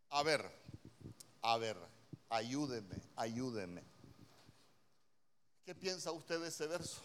A 0.10 0.24
ver, 0.24 0.44
a 1.44 1.58
ver, 1.58 1.78
ayúdeme, 2.30 2.96
ayúdeme. 3.18 3.84
¿Qué 5.64 5.76
piensa 5.76 6.12
usted 6.12 6.42
de 6.42 6.48
ese 6.48 6.66
verso? 6.66 7.04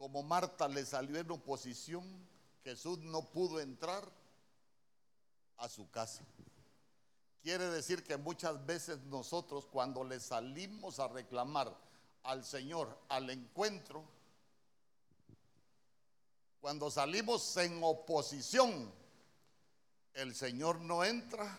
Como 0.00 0.22
Marta 0.22 0.66
le 0.66 0.86
salió 0.86 1.18
en 1.18 1.30
oposición, 1.30 2.02
Jesús 2.64 3.00
no 3.00 3.20
pudo 3.20 3.60
entrar 3.60 4.10
a 5.58 5.68
su 5.68 5.90
casa. 5.90 6.24
Quiere 7.42 7.66
decir 7.66 8.02
que 8.02 8.16
muchas 8.16 8.64
veces 8.64 8.98
nosotros 9.02 9.66
cuando 9.66 10.02
le 10.02 10.18
salimos 10.18 11.00
a 11.00 11.08
reclamar 11.08 11.76
al 12.22 12.46
Señor 12.46 12.98
al 13.10 13.28
encuentro, 13.28 14.02
cuando 16.62 16.90
salimos 16.90 17.54
en 17.58 17.78
oposición, 17.84 18.90
el 20.14 20.34
Señor 20.34 20.80
no 20.80 21.04
entra 21.04 21.58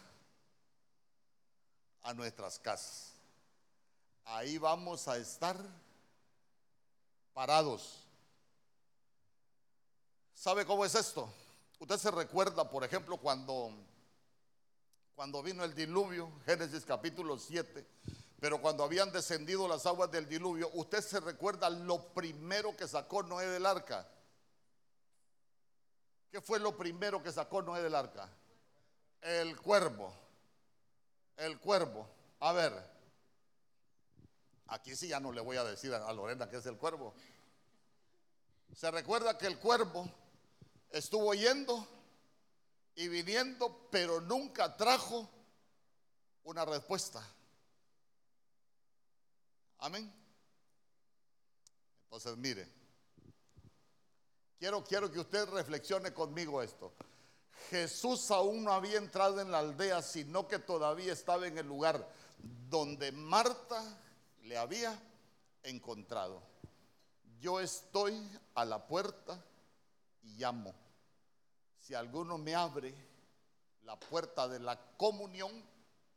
a 2.01 2.11
nuestras 2.15 2.57
casas. 2.57 3.13
Ahí 4.25 4.57
vamos 4.57 5.07
a 5.07 5.17
estar 5.17 5.63
parados. 7.35 8.07
¿Sabe 10.41 10.65
cómo 10.65 10.83
es 10.83 10.95
esto? 10.95 11.31
Usted 11.77 11.97
se 11.97 12.09
recuerda, 12.09 12.67
por 12.67 12.83
ejemplo, 12.83 13.17
cuando 13.17 13.71
cuando 15.13 15.43
vino 15.43 15.63
el 15.63 15.75
diluvio, 15.75 16.31
Génesis 16.47 16.83
capítulo 16.83 17.37
7, 17.37 17.85
pero 18.39 18.59
cuando 18.59 18.83
habían 18.83 19.11
descendido 19.11 19.67
las 19.67 19.85
aguas 19.85 20.09
del 20.09 20.27
diluvio, 20.27 20.71
usted 20.73 21.01
se 21.01 21.19
recuerda 21.19 21.69
lo 21.69 22.11
primero 22.15 22.75
que 22.75 22.87
sacó 22.87 23.21
Noé 23.21 23.45
del 23.49 23.67
arca. 23.67 24.09
¿Qué 26.31 26.41
fue 26.41 26.57
lo 26.57 26.75
primero 26.75 27.21
que 27.21 27.31
sacó 27.31 27.61
Noé 27.61 27.83
del 27.83 27.93
arca? 27.93 28.27
El 29.21 29.55
cuervo. 29.61 30.11
El 31.37 31.59
cuervo. 31.59 32.09
A 32.39 32.51
ver, 32.51 32.73
aquí 34.69 34.95
sí 34.95 35.07
ya 35.07 35.19
no 35.19 35.31
le 35.31 35.41
voy 35.41 35.57
a 35.57 35.63
decir 35.63 35.93
a 35.93 36.11
Lorena 36.11 36.49
que 36.49 36.57
es 36.57 36.65
el 36.65 36.77
cuervo. 36.77 37.13
Se 38.75 38.89
recuerda 38.89 39.37
que 39.37 39.45
el 39.45 39.59
cuervo 39.59 40.09
estuvo 40.91 41.33
yendo 41.33 41.87
y 42.95 43.07
viniendo, 43.07 43.87
pero 43.89 44.21
nunca 44.21 44.75
trajo 44.75 45.29
una 46.43 46.65
respuesta. 46.65 47.25
Amén. 49.79 50.11
Entonces, 52.03 52.37
mire, 52.37 52.67
quiero, 54.59 54.83
quiero 54.83 55.11
que 55.11 55.19
usted 55.19 55.47
reflexione 55.49 56.13
conmigo 56.13 56.61
esto. 56.61 56.93
Jesús 57.69 58.29
aún 58.31 58.63
no 58.63 58.73
había 58.73 58.97
entrado 58.97 59.39
en 59.39 59.51
la 59.51 59.59
aldea, 59.59 60.01
sino 60.01 60.47
que 60.47 60.59
todavía 60.59 61.13
estaba 61.13 61.47
en 61.47 61.57
el 61.57 61.67
lugar 61.67 62.07
donde 62.69 63.11
Marta 63.11 63.81
le 64.43 64.57
había 64.57 64.99
encontrado. 65.63 66.41
Yo 67.39 67.59
estoy 67.59 68.21
a 68.55 68.65
la 68.65 68.85
puerta 68.87 69.43
y 70.23 70.35
llamo. 70.35 70.73
Si 71.77 71.93
alguno 71.93 72.37
me 72.37 72.55
abre 72.55 72.93
la 73.83 73.99
puerta 73.99 74.47
de 74.47 74.59
la 74.59 74.79
comunión, 74.97 75.51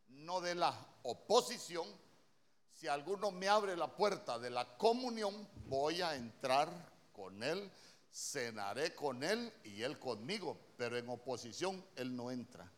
no 0.08 0.40
de 0.40 0.54
la 0.54 0.75
oposición, 1.02 1.87
si 2.73 2.88
alguno 2.88 3.30
me 3.30 3.49
abre 3.49 3.76
la 3.76 3.88
puerta 3.88 4.38
de 4.38 4.50
la 4.50 4.76
comunión, 4.76 5.49
voy 5.66 6.02
a 6.02 6.14
entrar 6.16 6.68
con 7.12 7.42
él, 7.42 7.70
cenaré 8.12 8.94
con 8.94 9.23
él 9.23 9.52
y 9.64 9.82
él 9.82 9.99
conmigo, 9.99 10.56
pero 10.76 10.96
en 10.96 11.08
oposición 11.08 11.84
él 11.96 12.14
no 12.14 12.30
entra. 12.30 12.70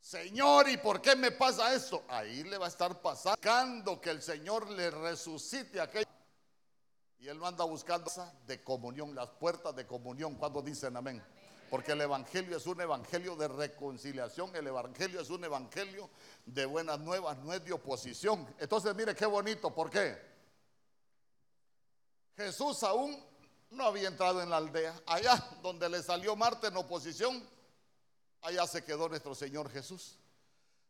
Señor, 0.00 0.68
¿y 0.70 0.76
por 0.78 1.02
qué 1.02 1.16
me 1.16 1.32
pasa 1.32 1.74
esto? 1.74 2.04
Ahí 2.08 2.42
le 2.44 2.56
va 2.56 2.66
a 2.66 2.68
estar 2.68 3.02
pasando 3.02 4.00
que 4.00 4.10
el 4.10 4.22
Señor 4.22 4.70
le 4.70 4.90
resucite 4.90 5.80
aquello. 5.80 6.07
Él 7.28 7.38
no 7.38 7.46
anda 7.46 7.64
buscando 7.64 8.10
de 8.46 8.62
comunión, 8.62 9.14
las 9.14 9.28
puertas 9.28 9.76
de 9.76 9.86
comunión, 9.86 10.36
cuando 10.36 10.62
dicen 10.62 10.96
amén. 10.96 11.22
Porque 11.68 11.92
el 11.92 12.00
Evangelio 12.00 12.56
es 12.56 12.66
un 12.66 12.80
Evangelio 12.80 13.36
de 13.36 13.48
reconciliación, 13.48 14.56
el 14.56 14.66
Evangelio 14.66 15.20
es 15.20 15.28
un 15.28 15.44
Evangelio 15.44 16.08
de 16.46 16.64
buenas 16.64 16.98
nuevas, 17.00 17.36
no 17.38 17.52
es 17.52 17.62
de 17.62 17.74
oposición. 17.74 18.48
Entonces 18.58 18.94
mire 18.94 19.14
qué 19.14 19.26
bonito, 19.26 19.74
¿por 19.74 19.90
qué? 19.90 20.16
Jesús 22.34 22.82
aún 22.82 23.22
no 23.72 23.84
había 23.84 24.08
entrado 24.08 24.40
en 24.40 24.48
la 24.48 24.56
aldea. 24.56 24.98
Allá 25.04 25.50
donde 25.60 25.86
le 25.90 26.02
salió 26.02 26.34
Marte 26.34 26.68
en 26.68 26.76
oposición, 26.78 27.46
allá 28.40 28.66
se 28.66 28.82
quedó 28.82 29.06
nuestro 29.06 29.34
Señor 29.34 29.68
Jesús. 29.70 30.16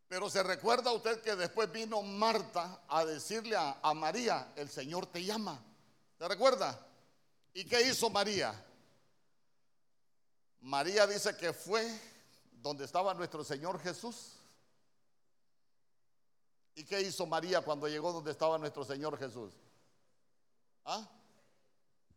Pero 0.07 0.31
se 0.31 0.45
recuerda 0.45 0.93
usted 0.93 1.21
que 1.21 1.35
después 1.35 1.73
vino 1.73 2.01
Marta 2.01 2.85
a 2.87 3.05
decirle 3.05 3.57
a 3.57 3.93
María, 3.95 4.53
el 4.55 4.69
Señor 4.69 5.07
te 5.07 5.25
llama. 5.25 5.65
¿Se 6.19 6.27
recuerda? 6.27 6.85
¿Y 7.55 7.65
qué 7.65 7.81
hizo 7.83 8.11
María? 8.11 8.53
María 10.61 11.07
dice 11.07 11.37
que 11.37 11.53
fue 11.53 11.89
donde 12.61 12.85
estaba 12.85 13.15
nuestro 13.15 13.45
Señor 13.45 13.81
Jesús. 13.81 14.33
¿Y 16.75 16.85
qué 16.85 17.01
hizo 17.03 17.25
María 17.25 17.61
cuando 17.61 17.87
llegó 17.87 18.13
donde 18.13 18.33
estaba 18.33 18.59
nuestro 18.59 18.85
Señor 18.85 19.17
Jesús? 19.17 19.53
¿Ah? 20.85 21.09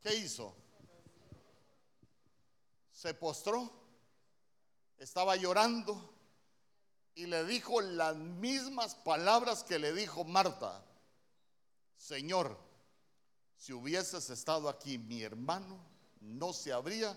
¿Qué 0.01 0.15
hizo? 0.15 0.55
Se 2.91 3.13
postró, 3.13 3.71
estaba 4.97 5.35
llorando 5.35 6.11
y 7.13 7.27
le 7.27 7.43
dijo 7.45 7.81
las 7.81 8.15
mismas 8.15 8.95
palabras 8.95 9.63
que 9.63 9.77
le 9.77 9.93
dijo 9.93 10.23
Marta. 10.23 10.83
Señor, 11.97 12.57
si 13.61 13.73
hubieses 13.73 14.27
estado 14.31 14.67
aquí, 14.67 14.97
mi 14.97 15.21
hermano 15.21 15.77
no 16.19 16.51
se 16.51 16.73
habría 16.73 17.15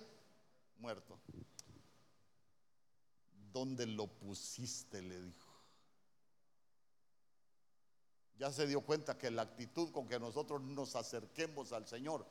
muerto. 0.77 1.19
¿Dónde 3.51 3.87
lo 3.87 4.07
pusiste? 4.07 5.01
Le 5.01 5.23
dijo. 5.23 5.51
Ya 8.37 8.53
se 8.53 8.66
dio 8.66 8.83
cuenta 8.83 9.16
que 9.16 9.31
la 9.31 9.40
actitud 9.40 9.90
con 9.90 10.07
que 10.07 10.21
nosotros 10.21 10.61
nos 10.61 10.97
acerquemos 10.97 11.73
al 11.73 11.88
Señor 11.88 12.27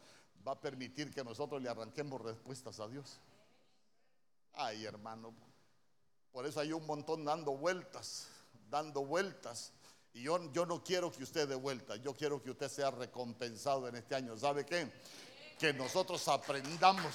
va 0.47 0.51
a 0.51 0.61
permitir 0.61 1.11
que 1.11 1.23
nosotros 1.23 1.59
le 1.59 1.69
arranquemos 1.69 2.21
respuestas 2.21 2.79
a 2.79 2.87
Dios. 2.87 3.19
Ay, 4.53 4.85
hermano, 4.85 5.33
por 6.31 6.45
eso 6.45 6.59
hay 6.59 6.71
un 6.71 6.85
montón 6.85 7.25
dando 7.25 7.57
vueltas, 7.57 8.27
dando 8.69 9.03
vueltas. 9.03 9.73
Y 10.13 10.23
yo, 10.23 10.51
yo 10.51 10.65
no 10.65 10.83
quiero 10.83 11.11
que 11.11 11.23
usted 11.23 11.47
dé 11.47 11.55
vueltas, 11.55 11.99
yo 12.01 12.13
quiero 12.15 12.41
que 12.41 12.51
usted 12.51 12.69
sea 12.69 12.91
recompensado 12.91 13.87
en 13.87 13.95
este 13.95 14.15
año. 14.15 14.37
¿Sabe 14.37 14.65
qué? 14.65 14.91
Que 15.57 15.73
nosotros 15.73 16.27
aprendamos 16.27 17.13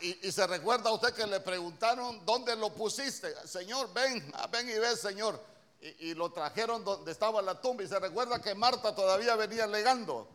Y, 0.00 0.32
se 0.32 0.46
recuerda 0.46 0.88
a 0.88 0.94
usted 0.94 1.12
que 1.12 1.26
le 1.26 1.40
preguntaron, 1.40 2.24
¿dónde 2.24 2.56
lo 2.56 2.72
pusiste? 2.72 3.34
Señor, 3.46 3.92
ven, 3.92 4.32
ah, 4.34 4.46
ven 4.46 4.68
y 4.68 4.78
ve, 4.78 4.96
Señor. 4.96 5.38
Y, 5.80 6.14
lo 6.14 6.30
trajeron 6.30 6.84
donde 6.84 7.12
estaba 7.12 7.42
la 7.42 7.60
tumba. 7.60 7.82
Y 7.82 7.88
se 7.88 7.98
recuerda 7.98 8.40
que 8.40 8.54
Marta 8.54 8.94
todavía 8.94 9.36
venía 9.36 9.66
legando. 9.66 10.26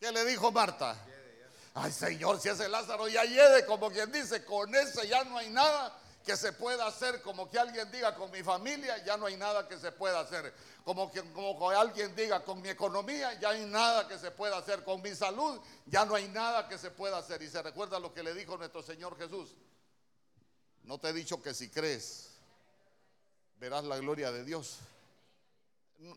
¿Qué 0.00 0.10
le 0.10 0.24
dijo 0.24 0.50
Marta? 0.50 0.96
Ay, 1.74 1.92
Señor, 1.92 2.40
si 2.40 2.48
ese 2.48 2.68
Lázaro 2.68 3.08
ya 3.08 3.24
llegue, 3.24 3.64
como 3.66 3.90
quien 3.90 4.10
dice, 4.10 4.44
con 4.44 4.74
ese 4.74 5.06
ya 5.06 5.22
no 5.24 5.38
hay 5.38 5.50
nada 5.50 5.96
que 6.24 6.36
se 6.36 6.52
pueda 6.52 6.86
hacer, 6.86 7.22
como 7.22 7.48
que 7.48 7.58
alguien 7.58 7.90
diga 7.90 8.14
con 8.14 8.30
mi 8.30 8.42
familia, 8.42 9.02
ya 9.04 9.16
no 9.16 9.26
hay 9.26 9.36
nada 9.36 9.66
que 9.68 9.78
se 9.78 9.90
pueda 9.92 10.20
hacer. 10.20 10.52
Como 10.84 11.10
que, 11.10 11.22
como 11.32 11.70
alguien 11.70 12.14
diga 12.14 12.44
con 12.44 12.60
mi 12.60 12.68
economía, 12.68 13.38
ya 13.40 13.50
hay 13.50 13.64
nada 13.66 14.08
que 14.08 14.18
se 14.18 14.30
pueda 14.30 14.58
hacer. 14.58 14.82
Con 14.84 15.00
mi 15.02 15.14
salud, 15.14 15.60
ya 15.86 16.04
no 16.04 16.14
hay 16.14 16.28
nada 16.28 16.68
que 16.68 16.78
se 16.78 16.90
pueda 16.90 17.18
hacer. 17.18 17.42
Y 17.42 17.48
se 17.48 17.62
recuerda 17.62 17.98
lo 17.98 18.12
que 18.12 18.22
le 18.22 18.34
dijo 18.34 18.56
nuestro 18.56 18.82
Señor 18.82 19.16
Jesús. 19.16 19.54
No 20.82 20.98
te 20.98 21.08
he 21.08 21.12
dicho 21.12 21.42
que 21.42 21.54
si 21.54 21.68
crees, 21.68 22.30
verás 23.58 23.84
la 23.84 23.98
gloria 23.98 24.32
de 24.32 24.44
Dios. 24.44 24.78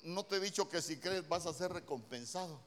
No 0.04 0.26
te 0.26 0.38
he 0.38 0.39
dicho 0.39 0.70
que 0.70 0.82
si 0.82 0.98
crees 0.98 1.28
vas 1.28 1.46
a 1.46 1.54
ser 1.54 1.72
recompensado. 1.72 2.60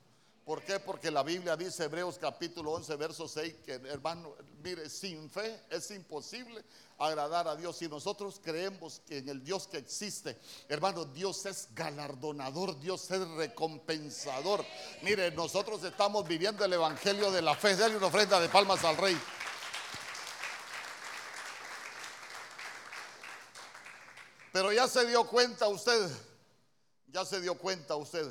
¿Por 0.46 0.62
qué? 0.62 0.78
Porque 0.78 1.10
la 1.10 1.24
Biblia 1.24 1.56
dice, 1.56 1.82
Hebreos 1.82 2.18
capítulo 2.20 2.70
11, 2.70 2.94
verso 2.94 3.26
6, 3.26 3.54
que 3.64 3.72
hermano, 3.72 4.32
mire, 4.62 4.88
sin 4.88 5.28
fe 5.28 5.64
es 5.68 5.90
imposible 5.90 6.64
agradar 6.98 7.48
a 7.48 7.56
Dios. 7.56 7.76
Si 7.76 7.88
nosotros 7.88 8.40
creemos 8.40 9.02
en 9.08 9.28
el 9.28 9.42
Dios 9.42 9.66
que 9.66 9.78
existe, 9.78 10.38
hermano, 10.68 11.04
Dios 11.04 11.44
es 11.46 11.66
galardonador, 11.74 12.78
Dios 12.78 13.10
es 13.10 13.28
recompensador. 13.30 14.64
Mire, 15.02 15.32
nosotros 15.32 15.82
estamos 15.82 16.28
viviendo 16.28 16.64
el 16.64 16.74
Evangelio 16.74 17.32
de 17.32 17.42
la 17.42 17.56
fe. 17.56 17.74
Dale 17.74 17.96
una 17.96 18.06
ofrenda 18.06 18.38
de 18.38 18.48
palmas 18.48 18.84
al 18.84 18.96
Rey. 18.96 19.20
Pero 24.52 24.72
ya 24.72 24.86
se 24.86 25.04
dio 25.08 25.26
cuenta 25.26 25.66
usted, 25.66 26.08
ya 27.08 27.24
se 27.24 27.40
dio 27.40 27.58
cuenta 27.58 27.96
usted 27.96 28.24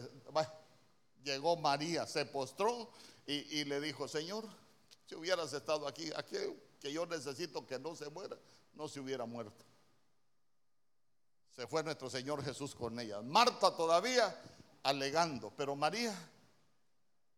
llegó 1.26 1.58
María, 1.58 2.06
se 2.06 2.26
postró 2.26 2.90
y, 3.26 3.66
le 3.66 3.82
dijo, 3.82 4.08
Señor, 4.08 4.48
si 5.08 5.16
hubieras 5.16 5.52
estado 5.52 5.88
aquí, 5.88 6.12
aquí 6.16 6.38
que 6.80 6.94
yo 6.94 7.06
necesito 7.08 7.66
que 7.66 7.80
no 7.80 7.96
se 7.96 8.10
muera, 8.10 8.38
no 8.76 8.88
se 8.88 9.00
hubiera 9.00 9.26
muerto. 9.26 9.66
Se 11.56 11.68
fue 11.68 11.84
nuestro 11.84 12.10
Señor 12.10 12.44
Jesús 12.44 12.76
con 12.76 13.00
ella. 13.00 13.22
Marta 13.22 13.76
todavía 13.76 14.40
alegando, 14.84 15.52
pero 15.58 15.76
María 15.76 16.14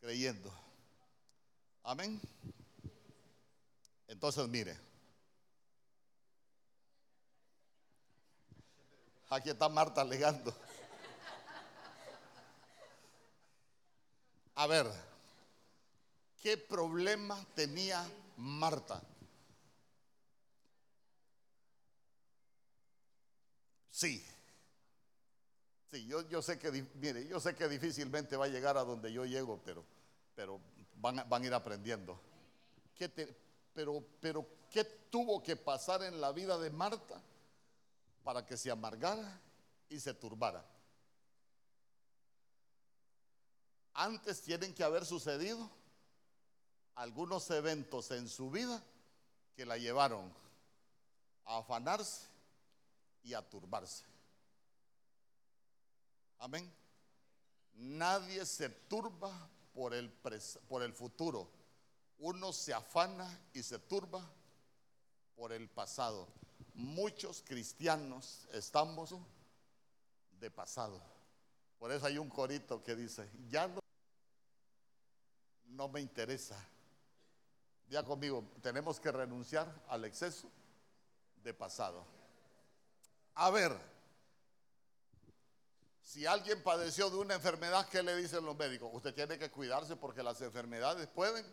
creyendo. 0.02 0.52
Amén. 1.84 2.20
Entonces 4.08 4.48
mire, 4.50 4.78
aquí 9.30 9.50
está 9.50 9.70
Marta 9.70 10.02
alegando. 10.02 10.54
A 14.60 14.66
ver, 14.66 14.88
¿qué 16.42 16.58
problema 16.58 17.46
tenía 17.54 18.04
Marta? 18.38 19.00
Sí. 23.92 24.26
Sí, 25.92 26.08
yo, 26.08 26.28
yo, 26.28 26.42
sé 26.42 26.58
que, 26.58 26.72
mire, 26.96 27.28
yo 27.28 27.40
sé 27.40 27.54
que 27.54 27.68
difícilmente 27.68 28.36
va 28.36 28.46
a 28.46 28.48
llegar 28.48 28.78
a 28.78 28.84
donde 28.84 29.14
yo 29.14 29.26
llego, 29.26 29.62
pero, 29.64 29.86
pero 30.36 30.60
van, 30.96 31.24
van 31.30 31.44
a 31.44 31.46
ir 31.46 31.54
aprendiendo. 31.54 32.20
¿Qué 32.96 33.10
pero, 33.76 34.04
pero, 34.20 34.44
¿qué 34.72 34.84
tuvo 34.84 35.44
que 35.44 35.56
pasar 35.56 36.02
en 36.02 36.20
la 36.20 36.32
vida 36.32 36.58
de 36.58 36.72
Marta 36.72 37.22
para 38.24 38.44
que 38.44 38.58
se 38.58 38.72
amargara 38.72 39.40
y 39.88 40.00
se 40.00 40.16
turbara? 40.16 40.66
Antes 43.98 44.44
tienen 44.44 44.76
que 44.76 44.84
haber 44.84 45.06
sucedido 45.06 45.70
algunos 46.94 47.50
eventos 47.50 48.12
en 48.12 48.30
su 48.30 48.52
vida 48.52 48.82
que 49.56 49.66
la 49.66 49.78
llevaron 49.78 50.32
a 51.46 51.58
afanarse 51.58 52.28
y 53.24 53.34
a 53.34 53.42
turbarse. 53.42 54.06
Amén. 56.38 56.72
Nadie 57.74 58.46
se 58.46 58.70
turba 58.70 59.50
por 59.74 59.96
el, 59.96 60.12
por 60.12 60.84
el 60.84 60.94
futuro. 60.94 61.50
Uno 62.20 62.54
se 62.54 62.76
afana 62.76 63.28
y 63.52 63.64
se 63.64 63.80
turba 63.80 64.24
por 65.36 65.52
el 65.52 65.68
pasado. 65.70 66.28
Muchos 66.76 67.42
cristianos 67.42 68.48
estamos 68.52 69.16
de 70.40 70.52
pasado. 70.52 71.02
Por 71.80 71.92
eso 71.92 72.06
hay 72.06 72.20
un 72.20 72.30
corito 72.30 72.84
que 72.84 72.96
dice, 72.96 73.28
ya 73.50 73.68
no, 73.68 73.80
no 75.78 75.88
me 75.88 76.02
interesa. 76.02 76.58
Ya 77.88 78.04
conmigo, 78.04 78.44
tenemos 78.62 79.00
que 79.00 79.12
renunciar 79.12 79.72
al 79.88 80.04
exceso 80.04 80.52
de 81.44 81.54
pasado. 81.54 82.04
A 83.36 83.50
ver, 83.52 83.72
si 86.02 86.26
alguien 86.26 86.62
padeció 86.64 87.10
de 87.10 87.18
una 87.18 87.36
enfermedad, 87.36 87.88
¿qué 87.90 88.02
le 88.02 88.16
dicen 88.16 88.44
los 88.44 88.58
médicos? 88.58 88.90
Usted 88.92 89.14
tiene 89.14 89.38
que 89.38 89.52
cuidarse 89.52 89.96
porque 89.96 90.24
las 90.24 90.42
enfermedades 90.42 91.08
pueden 91.08 91.46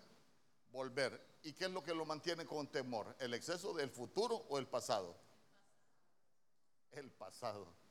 volver. 0.73 1.39
¿Y 1.43 1.53
qué 1.53 1.67
es 1.67 1.71
lo 1.71 1.85
que 1.85 1.95
lo 1.95 2.07
mantiene 2.07 2.47
con 2.47 2.67
temor? 2.69 3.15
¿El 3.21 3.35
exceso 3.35 3.75
del 3.75 3.91
futuro 3.91 4.47
o 4.49 4.59
el 4.59 4.67
pasado? 4.67 5.15
El 6.93 7.11
pasado. 7.11 7.84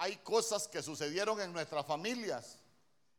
Hay 0.00 0.16
cosas 0.16 0.66
que 0.66 0.82
sucedieron 0.82 1.38
en 1.42 1.52
nuestras 1.52 1.84
familias 1.84 2.56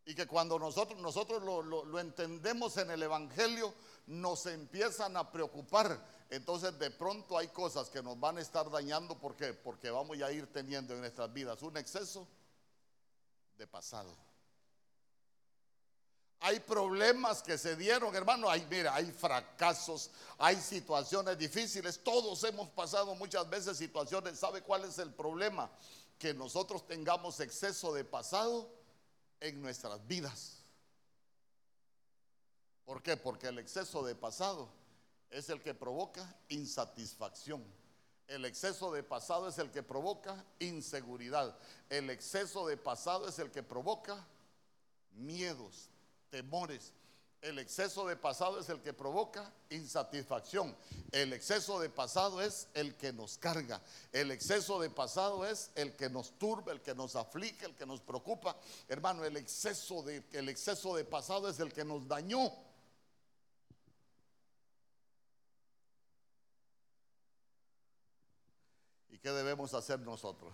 y 0.03 0.15
que 0.15 0.25
cuando 0.25 0.57
nosotros, 0.57 0.99
nosotros 0.99 1.43
lo, 1.43 1.99
entendemos 1.99 2.75
en 2.77 2.89
el 2.89 3.03
Evangelio, 3.03 3.71
nos 4.07 4.47
empiezan 4.47 5.15
a 5.15 5.31
preocupar. 5.31 6.03
Entonces 6.31 6.79
de 6.79 6.89
pronto 6.89 7.37
hay 7.37 7.49
cosas 7.49 7.87
que 7.91 8.01
nos 8.01 8.19
van 8.19 8.39
a 8.39 8.41
estar 8.41 8.67
dañando. 8.71 9.15
¿Por 9.15 9.35
qué? 9.35 9.53
Porque 9.53 9.91
vamos 9.91 10.19
a 10.23 10.31
ir 10.31 10.51
teniendo 10.51 10.95
en 10.95 11.01
nuestras 11.01 11.31
vidas 11.31 11.61
un 11.61 11.77
exceso 11.77 12.27
de 13.59 13.67
pasado. 13.67 14.17
Hay 16.39 16.61
problemas 16.61 17.43
que 17.43 17.59
se 17.59 17.75
dieron, 17.75 18.15
hermano. 18.15 18.49
Hay, 18.49 18.65
mira, 18.71 18.95
hay 18.95 19.11
fracasos, 19.11 20.09
hay 20.39 20.55
situaciones 20.55 21.37
difíciles. 21.37 22.03
Todos 22.03 22.43
hemos 22.43 22.69
pasado 22.69 23.13
muchas 23.13 23.47
veces 23.47 23.77
situaciones. 23.77 24.39
¿Sabe 24.39 24.63
cuál 24.63 24.85
es 24.85 24.97
el 24.97 25.13
problema? 25.13 25.69
Que 26.21 26.35
nosotros 26.35 26.85
tengamos 26.85 27.39
exceso 27.39 27.95
de 27.95 28.05
pasado 28.05 28.71
en 29.39 29.59
nuestras 29.59 30.05
vidas. 30.05 30.63
¿Por 32.85 33.01
qué? 33.01 33.17
Porque 33.17 33.47
el 33.47 33.57
exceso 33.57 34.03
de 34.05 34.13
pasado 34.13 34.69
es 35.31 35.49
el 35.49 35.63
que 35.63 35.73
provoca 35.73 36.37
insatisfacción. 36.49 37.63
El 38.27 38.45
exceso 38.45 38.91
de 38.91 39.01
pasado 39.01 39.47
es 39.47 39.57
el 39.57 39.71
que 39.71 39.81
provoca 39.81 40.45
inseguridad. 40.59 41.57
El 41.89 42.11
exceso 42.11 42.67
de 42.67 42.77
pasado 42.77 43.27
es 43.27 43.39
el 43.39 43.49
que 43.49 43.63
provoca 43.63 44.23
miedos, 45.13 45.89
temores, 46.29 46.93
el 47.41 47.57
exceso 47.57 48.05
de 48.05 48.15
pasado 48.15 48.59
es 48.59 48.69
el 48.69 48.81
que 48.81 48.93
provoca 48.93 49.51
insatisfacción. 49.71 50.75
El 51.11 51.33
exceso 51.33 51.79
de 51.79 51.89
pasado 51.89 52.41
es 52.41 52.67
el 52.75 52.95
que 52.95 53.11
nos 53.11 53.37
carga. 53.37 53.81
El 54.11 54.31
exceso 54.31 54.79
de 54.79 54.91
pasado 54.91 55.45
es 55.45 55.71
el 55.75 55.95
que 55.95 56.09
nos 56.09 56.37
turba, 56.37 56.71
el 56.71 56.81
que 56.81 56.93
nos 56.93 57.15
aflige, 57.15 57.65
el 57.65 57.75
que 57.75 57.87
nos 57.87 57.99
preocupa. 58.01 58.55
Hermano, 58.87 59.25
el 59.25 59.37
exceso 59.37 60.03
de, 60.03 60.23
el 60.33 60.49
exceso 60.49 60.95
de 60.95 61.03
pasado 61.03 61.49
es 61.49 61.59
el 61.59 61.73
que 61.73 61.83
nos 61.83 62.07
dañó. 62.07 62.51
¿Y 69.09 69.17
qué 69.17 69.31
debemos 69.31 69.73
hacer 69.73 69.99
nosotros? 69.99 70.53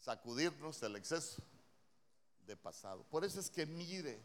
Sacudirnos 0.00 0.82
el 0.82 0.96
exceso 0.96 1.42
de 2.46 2.56
pasado. 2.56 3.04
Por 3.10 3.24
eso 3.24 3.40
es 3.40 3.50
que 3.50 3.66
mire, 3.66 4.20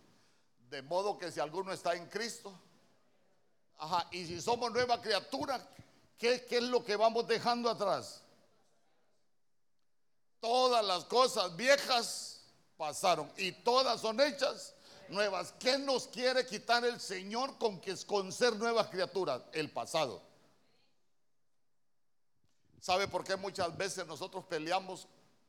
de 0.70 0.82
modo 0.82 1.18
que 1.18 1.32
si 1.32 1.40
alguno 1.40 1.72
está 1.72 1.94
en 1.96 2.08
Cristo, 2.08 2.54
ajá, 3.78 4.08
y 4.12 4.26
si 4.26 4.42
somos 4.42 4.72
nueva 4.72 5.02
criatura, 5.02 5.60
¿qué, 6.18 6.46
¿qué 6.46 6.58
es 6.58 6.64
lo 6.64 6.84
que 6.84 6.96
vamos 6.96 7.28
dejando 7.28 7.70
atrás? 7.70 8.22
Todas 10.40 10.86
las 10.86 11.06
cosas 11.06 11.56
viejas 11.56 12.42
pasaron 12.78 13.32
y 13.38 13.52
todas 13.52 14.00
son 14.00 14.20
hechas 14.22 14.74
nuevas. 15.10 15.54
¿Qué 15.60 15.78
nos 15.78 16.08
quiere 16.08 16.46
quitar 16.46 16.86
el 16.86 17.00
Señor 17.00 17.58
con 17.58 17.80
que 17.80 17.96
con 18.06 18.32
ser 18.32 18.56
nuevas 18.56 18.88
criaturas? 18.88 19.42
El 19.52 19.72
pasado. 19.72 20.22
¿Sabe 22.80 23.08
por 23.08 23.24
qué 23.24 23.36
muchas 23.36 23.76
veces 23.76 24.08
nosotros 24.08 24.46
peleamos 24.46 25.08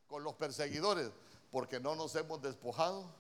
con 0.09 0.25
los 0.25 0.35
perseguidores? 0.35 1.11
Porque 1.51 1.81
no 1.81 1.95
nos 1.95 2.15
hemos 2.15 2.41
despojado 2.41 3.13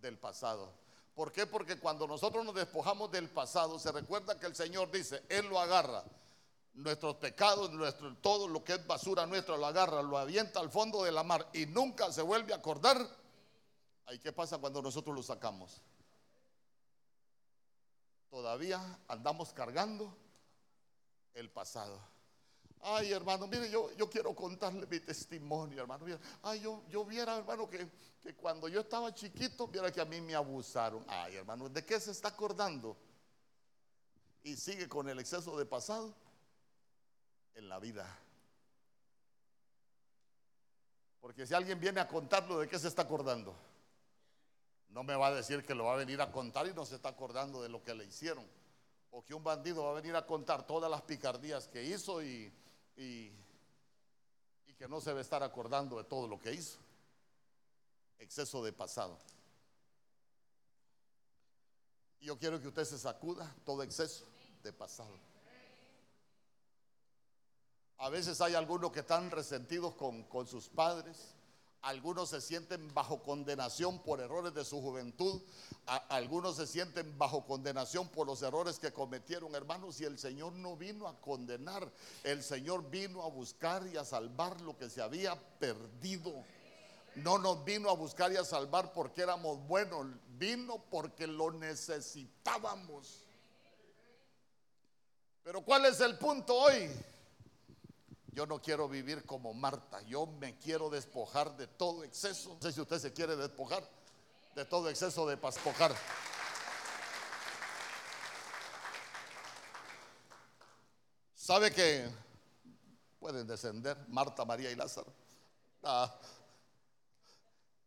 del 0.00 0.18
pasado. 0.18 0.72
¿Por 1.14 1.30
qué? 1.32 1.46
Porque 1.46 1.78
cuando 1.78 2.06
nosotros 2.06 2.44
nos 2.44 2.54
despojamos 2.54 3.10
del 3.10 3.30
pasado, 3.30 3.78
se 3.78 3.92
recuerda 3.92 4.38
que 4.38 4.46
el 4.46 4.54
Señor 4.54 4.90
dice, 4.90 5.22
Él 5.28 5.46
lo 5.48 5.58
agarra. 5.60 6.04
Nuestros 6.74 7.16
pecados, 7.16 7.70
nuestro, 7.70 8.16
todo 8.16 8.48
lo 8.48 8.64
que 8.64 8.74
es 8.74 8.86
basura 8.86 9.26
nuestra, 9.26 9.56
lo 9.56 9.66
agarra, 9.66 10.02
lo 10.02 10.18
avienta 10.18 10.58
al 10.58 10.70
fondo 10.70 11.04
de 11.04 11.12
la 11.12 11.22
mar 11.22 11.48
y 11.52 11.66
nunca 11.66 12.12
se 12.12 12.22
vuelve 12.22 12.52
a 12.52 12.56
acordar. 12.56 12.98
¿Ahí 14.06 14.18
qué 14.18 14.32
pasa 14.32 14.58
cuando 14.58 14.82
nosotros 14.82 15.14
lo 15.14 15.22
sacamos? 15.22 15.80
Todavía 18.28 18.98
andamos 19.06 19.52
cargando 19.52 20.12
el 21.34 21.48
pasado. 21.48 22.13
Ay, 22.86 23.12
hermano, 23.12 23.46
mire, 23.46 23.70
yo, 23.70 23.90
yo 23.94 24.10
quiero 24.10 24.34
contarle 24.34 24.86
mi 24.86 25.00
testimonio, 25.00 25.80
hermano. 25.80 26.04
Ay, 26.42 26.60
yo, 26.60 26.82
yo 26.90 27.02
viera, 27.02 27.38
hermano, 27.38 27.68
que, 27.68 27.88
que 28.20 28.34
cuando 28.34 28.68
yo 28.68 28.80
estaba 28.80 29.14
chiquito, 29.14 29.66
viera 29.68 29.90
que 29.90 30.02
a 30.02 30.04
mí 30.04 30.20
me 30.20 30.34
abusaron. 30.34 31.02
Ay, 31.08 31.36
hermano, 31.36 31.70
¿de 31.70 31.82
qué 31.82 31.98
se 31.98 32.10
está 32.10 32.28
acordando? 32.28 32.94
Y 34.42 34.54
sigue 34.56 34.86
con 34.86 35.08
el 35.08 35.18
exceso 35.18 35.56
de 35.56 35.64
pasado 35.64 36.14
en 37.54 37.70
la 37.70 37.78
vida. 37.78 38.06
Porque 41.22 41.46
si 41.46 41.54
alguien 41.54 41.80
viene 41.80 42.00
a 42.00 42.06
contarlo, 42.06 42.58
¿de 42.58 42.68
qué 42.68 42.78
se 42.78 42.88
está 42.88 43.00
acordando? 43.00 43.56
No 44.90 45.02
me 45.04 45.16
va 45.16 45.28
a 45.28 45.34
decir 45.34 45.64
que 45.64 45.74
lo 45.74 45.86
va 45.86 45.94
a 45.94 45.96
venir 45.96 46.20
a 46.20 46.30
contar 46.30 46.66
y 46.66 46.74
no 46.74 46.84
se 46.84 46.96
está 46.96 47.08
acordando 47.08 47.62
de 47.62 47.70
lo 47.70 47.82
que 47.82 47.94
le 47.94 48.04
hicieron. 48.04 48.46
O 49.10 49.24
que 49.24 49.32
un 49.32 49.42
bandido 49.42 49.84
va 49.84 49.92
a 49.92 49.94
venir 49.94 50.14
a 50.16 50.26
contar 50.26 50.66
todas 50.66 50.90
las 50.90 51.00
picardías 51.00 51.66
que 51.66 51.82
hizo 51.82 52.22
y, 52.22 52.52
y, 52.96 53.32
que 54.76 54.88
no 54.88 55.00
se 55.00 55.10
debe 55.10 55.20
estar 55.20 55.42
acordando 55.42 55.96
de 55.96 56.04
todo 56.04 56.26
lo 56.26 56.40
que 56.40 56.52
hizo. 56.52 56.78
Exceso 58.18 58.62
de 58.64 58.72
pasado. 58.72 59.18
Yo 62.20 62.36
quiero 62.38 62.60
que 62.60 62.68
usted 62.68 62.84
se 62.84 62.98
sacuda 62.98 63.54
todo 63.64 63.82
exceso 63.82 64.26
de 64.62 64.72
pasado. 64.72 65.16
A 67.98 68.08
veces 68.08 68.40
hay 68.40 68.54
algunos 68.54 68.90
que 68.90 69.00
están 69.00 69.30
resentidos 69.30 69.94
con 69.94 70.46
sus 70.46 70.68
padres, 70.68 71.33
algunos 71.84 72.30
se 72.30 72.40
sienten 72.40 72.92
bajo 72.94 73.22
condenación 73.22 73.98
por 74.02 74.20
errores 74.20 74.54
de 74.54 74.64
su 74.64 74.80
juventud. 74.80 75.40
algunos 76.08 76.56
se 76.56 76.66
sienten 76.66 77.16
bajo 77.18 77.44
condenación 77.44 78.08
por 78.08 78.26
los 78.26 78.42
errores 78.42 78.78
que 78.78 78.92
cometieron, 78.92 79.54
hermanos. 79.54 80.00
Y 80.00 80.04
el 80.04 80.18
Señor 80.18 80.54
no 80.54 80.76
vino 80.76 81.06
a 81.06 81.20
condenar. 81.20 81.90
El 82.22 82.42
Señor 82.42 82.88
vino 82.88 83.22
a 83.22 83.28
buscar 83.28 83.86
y 83.86 83.98
a 83.98 84.04
salvar 84.04 84.60
lo 84.62 84.78
que 84.78 84.88
se 84.88 85.02
había 85.02 85.38
perdido. 85.58 86.32
No 87.16 87.38
nos 87.38 87.62
vino 87.64 87.90
a 87.90 87.94
buscar 87.94 88.32
y 88.32 88.36
a 88.36 88.44
salvar 88.44 88.92
porque 88.94 89.20
éramos 89.20 89.58
buenos. 89.66 90.06
Vino 90.38 90.82
porque 90.90 91.26
lo 91.26 91.52
necesitábamos. 91.52 93.20
Pero 95.42 95.60
¿cuál 95.60 95.84
es 95.84 96.00
el 96.00 96.16
punto 96.16 96.54
hoy? 96.54 96.90
Yo 98.34 98.46
no 98.46 98.60
quiero 98.60 98.88
vivir 98.88 99.24
como 99.24 99.54
Marta, 99.54 100.02
yo 100.02 100.26
me 100.26 100.58
quiero 100.58 100.90
despojar 100.90 101.56
de 101.56 101.68
todo 101.68 102.02
exceso. 102.02 102.54
No 102.54 102.62
sé 102.62 102.72
si 102.72 102.80
usted 102.80 102.98
se 102.98 103.12
quiere 103.12 103.36
despojar 103.36 103.88
de 104.56 104.64
todo 104.64 104.90
exceso 104.90 105.24
de 105.28 105.36
paspojar. 105.36 105.94
¿Sabe 111.36 111.72
que 111.72 112.10
pueden 113.20 113.46
descender 113.46 113.96
Marta, 114.08 114.44
María 114.44 114.68
y 114.68 114.74
Lázaro? 114.74 115.12
Ah. 115.84 116.12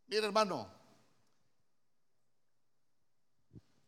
Mire 0.08 0.28
hermano, 0.28 0.66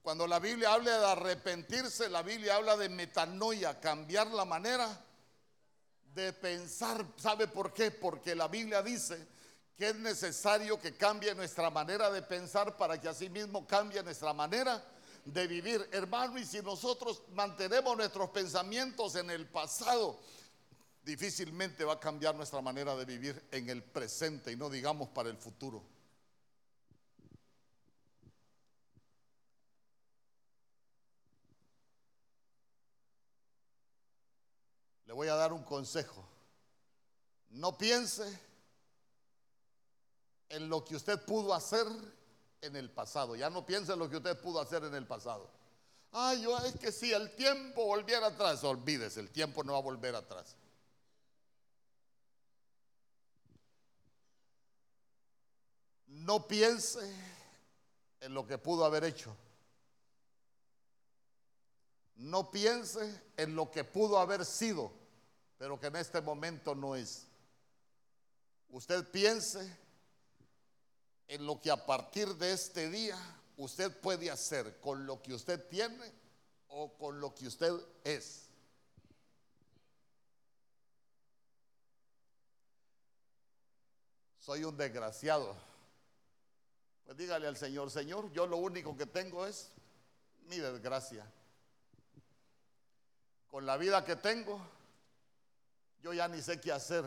cuando 0.01 0.27
la 0.27 0.39
Biblia 0.39 0.73
habla 0.73 0.99
de 0.99 1.05
arrepentirse, 1.05 2.09
la 2.09 2.21
Biblia 2.21 2.57
habla 2.57 2.75
de 2.75 2.89
metanoia, 2.89 3.79
cambiar 3.79 4.27
la 4.27 4.43
manera 4.43 5.05
de 6.13 6.33
pensar. 6.33 7.05
¿Sabe 7.17 7.47
por 7.47 7.73
qué? 7.73 7.91
Porque 7.91 8.35
la 8.35 8.47
Biblia 8.47 8.81
dice 8.81 9.27
que 9.75 9.89
es 9.89 9.95
necesario 9.95 10.79
que 10.79 10.95
cambie 10.95 11.33
nuestra 11.35 11.69
manera 11.69 12.11
de 12.11 12.21
pensar 12.21 12.75
para 12.75 12.99
que 12.99 13.07
así 13.07 13.29
mismo 13.29 13.65
cambie 13.65 14.03
nuestra 14.03 14.33
manera 14.33 14.83
de 15.23 15.47
vivir. 15.47 15.87
Hermano, 15.91 16.37
y 16.37 16.45
si 16.45 16.61
nosotros 16.61 17.23
mantenemos 17.33 17.95
nuestros 17.95 18.29
pensamientos 18.29 19.15
en 19.15 19.29
el 19.29 19.47
pasado, 19.47 20.19
difícilmente 21.03 21.85
va 21.85 21.93
a 21.93 21.99
cambiar 21.99 22.35
nuestra 22.35 22.61
manera 22.61 22.95
de 22.95 23.05
vivir 23.05 23.41
en 23.51 23.69
el 23.69 23.83
presente 23.83 24.51
y 24.51 24.55
no 24.55 24.69
digamos 24.69 25.09
para 25.09 25.29
el 25.29 25.37
futuro. 25.37 25.81
Le 35.09 35.15
voy 35.15 35.27
a 35.27 35.33
dar 35.33 35.51
un 35.53 35.63
consejo. 35.63 36.23
No 37.49 37.75
piense 37.75 38.39
en 40.49 40.69
lo 40.69 40.85
que 40.85 40.95
usted 40.95 41.19
pudo 41.25 41.51
hacer 41.55 41.87
en 42.61 42.75
el 42.75 42.91
pasado. 42.91 43.35
Ya 43.35 43.49
no 43.49 43.65
piense 43.65 43.93
en 43.93 43.97
lo 43.97 44.07
que 44.07 44.17
usted 44.17 44.39
pudo 44.39 44.61
hacer 44.61 44.83
en 44.83 44.93
el 44.93 45.07
pasado. 45.07 45.49
Ay, 46.11 46.43
yo 46.43 46.55
es 46.59 46.77
que 46.77 46.91
si 46.91 47.11
el 47.11 47.35
tiempo 47.35 47.87
volviera 47.87 48.27
atrás, 48.27 48.63
olvídese, 48.63 49.19
el 49.19 49.31
tiempo 49.31 49.63
no 49.63 49.73
va 49.73 49.79
a 49.79 49.81
volver 49.81 50.13
atrás. 50.13 50.55
No 56.05 56.47
piense 56.47 57.11
en 58.19 58.35
lo 58.35 58.45
que 58.45 58.59
pudo 58.59 58.85
haber 58.85 59.05
hecho. 59.05 59.35
No 62.13 62.51
piense 62.51 63.23
en 63.37 63.55
lo 63.55 63.71
que 63.71 63.83
pudo 63.83 64.19
haber 64.19 64.45
sido 64.45 64.98
pero 65.59 65.77
que 65.77 65.87
en 65.87 65.97
este 65.97 66.21
momento 66.21 66.73
no 66.73 66.95
es. 66.95 67.27
Usted 68.69 69.05
piense 69.11 69.77
en 71.27 71.45
lo 71.45 71.59
que 71.59 71.69
a 71.69 71.85
partir 71.85 72.33
de 72.35 72.53
este 72.53 72.89
día 72.89 73.17
usted 73.57 73.99
puede 73.99 74.31
hacer 74.31 74.79
con 74.79 75.05
lo 75.05 75.21
que 75.21 75.33
usted 75.33 75.67
tiene 75.67 76.13
o 76.69 76.97
con 76.97 77.19
lo 77.19 77.35
que 77.35 77.47
usted 77.47 77.73
es. 78.05 78.47
Soy 84.39 84.63
un 84.63 84.77
desgraciado. 84.77 85.57
Pues 87.03 87.17
dígale 87.17 87.47
al 87.47 87.57
Señor, 87.57 87.91
Señor, 87.91 88.31
yo 88.31 88.47
lo 88.47 88.57
único 88.57 88.95
que 88.95 89.05
tengo 89.05 89.45
es 89.45 89.73
mi 90.45 90.57
desgracia. 90.57 91.29
Con 93.49 93.65
la 93.65 93.75
vida 93.75 94.05
que 94.05 94.15
tengo, 94.15 94.78
yo 96.01 96.13
ya 96.13 96.27
ni 96.27 96.41
sé 96.41 96.59
qué 96.59 96.71
hacer. 96.71 97.05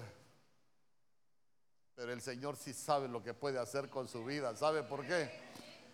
Pero 1.94 2.12
el 2.12 2.20
Señor 2.20 2.56
sí 2.56 2.72
sabe 2.72 3.08
lo 3.08 3.22
que 3.22 3.34
puede 3.34 3.58
hacer 3.58 3.88
con 3.88 4.08
su 4.08 4.24
vida. 4.24 4.56
¿Sabe 4.56 4.82
por 4.82 5.06
qué? 5.06 5.30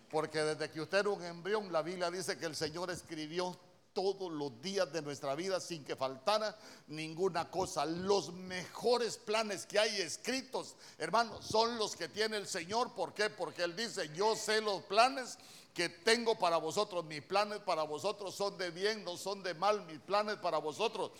Porque 0.09 0.39
desde 0.39 0.71
que 0.71 0.81
usted 0.81 0.99
era 0.99 1.09
un 1.09 1.23
embrión, 1.23 1.71
la 1.71 1.81
Biblia 1.81 2.09
dice 2.09 2.37
que 2.37 2.45
el 2.45 2.55
Señor 2.55 2.89
escribió 2.89 3.57
todos 3.93 4.31
los 4.31 4.61
días 4.61 4.91
de 4.93 5.01
nuestra 5.01 5.35
vida 5.35 5.59
sin 5.59 5.83
que 5.83 5.95
faltara 5.95 6.57
ninguna 6.87 7.49
cosa. 7.51 7.85
Los 7.85 8.31
mejores 8.33 9.17
planes 9.17 9.65
que 9.65 9.77
hay 9.77 10.01
escritos, 10.01 10.75
hermanos, 10.97 11.45
son 11.45 11.77
los 11.77 11.95
que 11.95 12.07
tiene 12.07 12.37
el 12.37 12.47
Señor. 12.47 12.93
¿Por 12.93 13.13
qué? 13.13 13.29
Porque 13.29 13.63
Él 13.63 13.75
dice, 13.75 14.09
yo 14.15 14.35
sé 14.35 14.61
los 14.61 14.83
planes 14.83 15.37
que 15.73 15.89
tengo 15.89 16.39
para 16.39 16.57
vosotros. 16.57 17.05
Mis 17.05 17.21
planes 17.21 17.59
para 17.59 17.83
vosotros 17.83 18.33
son 18.33 18.57
de 18.57 18.71
bien, 18.71 19.03
no 19.03 19.17
son 19.17 19.43
de 19.43 19.53
mal. 19.53 19.85
Mis 19.85 19.99
planes 19.99 20.37
para 20.37 20.57
vosotros 20.57 21.11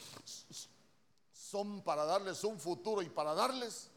son 1.49 1.81
para 1.81 2.05
darles 2.05 2.43
un 2.43 2.59
futuro 2.59 3.01
y 3.01 3.09
para 3.09 3.33
darles. 3.33 3.89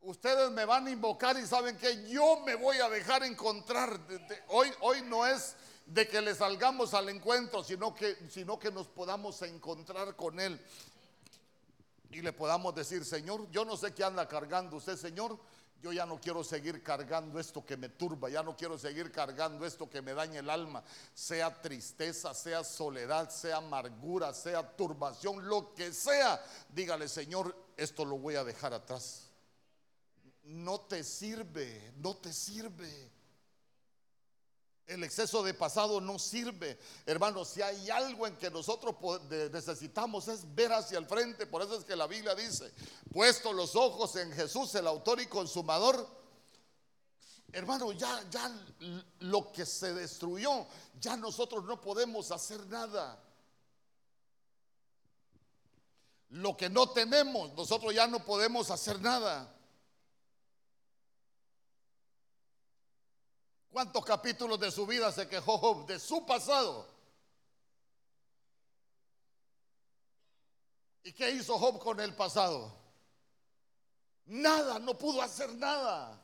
Ustedes 0.00 0.50
me 0.50 0.64
van 0.64 0.86
a 0.86 0.90
invocar 0.90 1.38
y 1.38 1.46
saben 1.46 1.76
que 1.76 2.08
yo 2.08 2.40
me 2.40 2.56
voy 2.56 2.78
a 2.78 2.88
dejar 2.88 3.22
encontrar. 3.22 4.00
Hoy, 4.48 4.72
hoy 4.80 5.02
no 5.02 5.24
es 5.24 5.54
de 5.86 6.08
que 6.08 6.20
le 6.20 6.34
salgamos 6.34 6.94
al 6.94 7.08
encuentro, 7.10 7.62
sino 7.62 7.94
que, 7.94 8.16
sino 8.28 8.58
que 8.58 8.72
nos 8.72 8.88
podamos 8.88 9.40
encontrar 9.42 10.16
con 10.16 10.40
Él 10.40 10.60
y 12.10 12.22
le 12.22 12.32
podamos 12.32 12.74
decir, 12.74 13.04
Señor, 13.04 13.48
yo 13.50 13.64
no 13.64 13.76
sé 13.76 13.94
qué 13.94 14.02
anda 14.02 14.26
cargando 14.26 14.76
usted, 14.76 14.96
Señor, 14.96 15.38
yo 15.82 15.92
ya 15.92 16.06
no 16.06 16.20
quiero 16.20 16.42
seguir 16.42 16.82
cargando 16.82 17.38
esto 17.38 17.64
que 17.64 17.76
me 17.76 17.88
turba, 17.88 18.28
ya 18.28 18.42
no 18.42 18.56
quiero 18.56 18.78
seguir 18.78 19.12
cargando 19.12 19.64
esto 19.66 19.88
que 19.88 20.02
me 20.02 20.14
daña 20.14 20.40
el 20.40 20.50
alma, 20.50 20.82
sea 21.14 21.60
tristeza, 21.60 22.34
sea 22.34 22.64
soledad, 22.64 23.30
sea 23.30 23.58
amargura, 23.58 24.32
sea 24.32 24.76
turbación, 24.76 25.46
lo 25.46 25.74
que 25.74 25.92
sea. 25.92 26.42
Dígale, 26.68 27.08
Señor, 27.08 27.54
esto 27.76 28.04
lo 28.04 28.18
voy 28.18 28.36
a 28.36 28.44
dejar 28.44 28.72
atrás. 28.72 29.28
No 30.44 30.80
te 30.80 31.02
sirve, 31.04 31.92
no 31.96 32.16
te 32.16 32.32
sirve. 32.32 33.15
El 34.86 35.02
exceso 35.02 35.42
de 35.42 35.52
pasado 35.52 36.00
no 36.00 36.16
sirve. 36.16 36.78
Hermanos, 37.06 37.48
si 37.48 37.60
hay 37.60 37.90
algo 37.90 38.24
en 38.26 38.36
que 38.36 38.50
nosotros 38.50 38.94
necesitamos 39.52 40.28
es 40.28 40.54
ver 40.54 40.72
hacia 40.72 40.98
el 40.98 41.06
frente. 41.06 41.46
Por 41.46 41.62
eso 41.62 41.76
es 41.76 41.84
que 41.84 41.96
la 41.96 42.06
Biblia 42.06 42.36
dice, 42.36 42.72
puesto 43.12 43.52
los 43.52 43.74
ojos 43.74 44.14
en 44.14 44.30
Jesús, 44.32 44.72
el 44.76 44.86
autor 44.86 45.20
y 45.20 45.26
consumador. 45.26 46.08
Hermano, 47.52 47.90
ya, 47.92 48.22
ya 48.30 48.52
lo 49.20 49.50
que 49.50 49.66
se 49.66 49.92
destruyó, 49.92 50.66
ya 51.00 51.16
nosotros 51.16 51.64
no 51.64 51.80
podemos 51.80 52.30
hacer 52.30 52.64
nada. 52.66 53.20
Lo 56.28 56.56
que 56.56 56.68
no 56.68 56.90
tenemos, 56.90 57.52
nosotros 57.54 57.92
ya 57.92 58.06
no 58.06 58.24
podemos 58.24 58.70
hacer 58.70 59.00
nada. 59.00 59.55
¿Cuántos 63.76 64.06
capítulos 64.06 64.58
de 64.58 64.70
su 64.70 64.86
vida 64.86 65.12
se 65.12 65.28
quejó 65.28 65.58
Job 65.58 65.86
de 65.86 65.98
su 65.98 66.24
pasado? 66.24 66.88
¿Y 71.04 71.12
qué 71.12 71.32
hizo 71.32 71.58
Job 71.58 71.78
con 71.78 72.00
el 72.00 72.14
pasado? 72.14 72.74
Nada, 74.24 74.78
no 74.78 74.96
pudo 74.96 75.20
hacer 75.20 75.52
nada. 75.56 76.18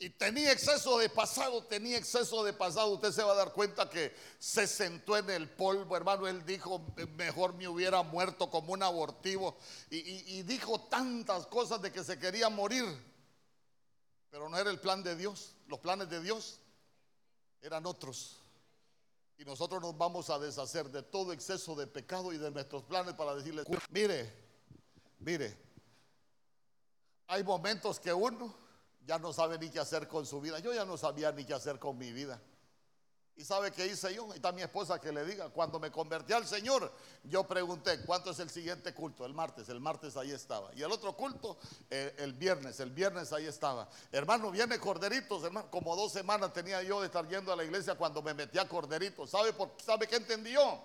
Y 0.00 0.10
tenía 0.10 0.50
exceso 0.50 0.98
de 0.98 1.08
pasado, 1.08 1.62
tenía 1.62 1.96
exceso 1.96 2.42
de 2.42 2.54
pasado. 2.54 2.94
Usted 2.94 3.12
se 3.12 3.22
va 3.22 3.30
a 3.30 3.36
dar 3.36 3.52
cuenta 3.52 3.88
que 3.88 4.16
se 4.40 4.66
sentó 4.66 5.16
en 5.16 5.30
el 5.30 5.48
polvo, 5.48 5.96
hermano. 5.96 6.26
Él 6.26 6.44
dijo, 6.44 6.84
mejor 7.16 7.54
me 7.54 7.68
hubiera 7.68 8.02
muerto 8.02 8.50
como 8.50 8.72
un 8.72 8.82
abortivo. 8.82 9.56
Y, 9.90 10.38
y 10.38 10.42
dijo 10.42 10.80
tantas 10.88 11.46
cosas 11.46 11.80
de 11.80 11.92
que 11.92 12.02
se 12.02 12.18
quería 12.18 12.48
morir. 12.48 13.11
Pero 14.32 14.48
no 14.48 14.56
era 14.56 14.70
el 14.70 14.80
plan 14.80 15.02
de 15.02 15.14
Dios. 15.14 15.54
Los 15.68 15.78
planes 15.78 16.08
de 16.08 16.18
Dios 16.22 16.58
eran 17.60 17.84
otros. 17.84 18.40
Y 19.36 19.44
nosotros 19.44 19.82
nos 19.82 19.96
vamos 19.96 20.30
a 20.30 20.38
deshacer 20.38 20.88
de 20.88 21.02
todo 21.02 21.34
exceso 21.34 21.76
de 21.76 21.86
pecado 21.86 22.32
y 22.32 22.38
de 22.38 22.50
nuestros 22.50 22.82
planes 22.84 23.12
para 23.12 23.34
decirle, 23.34 23.62
mire, 23.90 24.32
mire, 25.18 25.54
hay 27.26 27.44
momentos 27.44 28.00
que 28.00 28.10
uno 28.10 28.56
ya 29.04 29.18
no 29.18 29.34
sabe 29.34 29.58
ni 29.58 29.68
qué 29.68 29.80
hacer 29.80 30.08
con 30.08 30.24
su 30.24 30.40
vida. 30.40 30.58
Yo 30.60 30.72
ya 30.72 30.86
no 30.86 30.96
sabía 30.96 31.30
ni 31.30 31.44
qué 31.44 31.52
hacer 31.52 31.78
con 31.78 31.98
mi 31.98 32.10
vida. 32.10 32.40
¿Y 33.42 33.44
sabe 33.44 33.72
qué 33.72 33.86
hice 33.86 34.14
yo? 34.14 34.28
Y 34.28 34.36
está 34.36 34.52
mi 34.52 34.62
esposa 34.62 35.00
que 35.00 35.10
le 35.10 35.24
diga, 35.24 35.48
cuando 35.48 35.80
me 35.80 35.90
convertí 35.90 36.32
al 36.32 36.46
Señor, 36.46 36.92
yo 37.24 37.42
pregunté, 37.42 38.00
¿cuánto 38.06 38.30
es 38.30 38.38
el 38.38 38.48
siguiente 38.48 38.94
culto? 38.94 39.26
El 39.26 39.34
martes, 39.34 39.68
el 39.68 39.80
martes 39.80 40.16
ahí 40.16 40.30
estaba. 40.30 40.72
Y 40.76 40.82
el 40.82 40.92
otro 40.92 41.16
culto, 41.16 41.58
el 41.90 42.34
viernes, 42.34 42.78
el 42.78 42.92
viernes 42.92 43.32
ahí 43.32 43.46
estaba. 43.46 43.88
Hermano, 44.12 44.52
viene 44.52 44.78
Corderitos, 44.78 45.42
hermano, 45.42 45.68
como 45.72 45.96
dos 45.96 46.12
semanas 46.12 46.52
tenía 46.52 46.84
yo 46.84 47.00
de 47.00 47.06
estar 47.06 47.26
yendo 47.26 47.52
a 47.52 47.56
la 47.56 47.64
iglesia 47.64 47.96
cuando 47.96 48.22
me 48.22 48.32
metí 48.32 48.58
a 48.60 48.68
Corderitos. 48.68 49.30
¿Sabe, 49.30 49.52
por, 49.52 49.72
¿sabe 49.84 50.06
qué 50.06 50.14
entendió? 50.14 50.78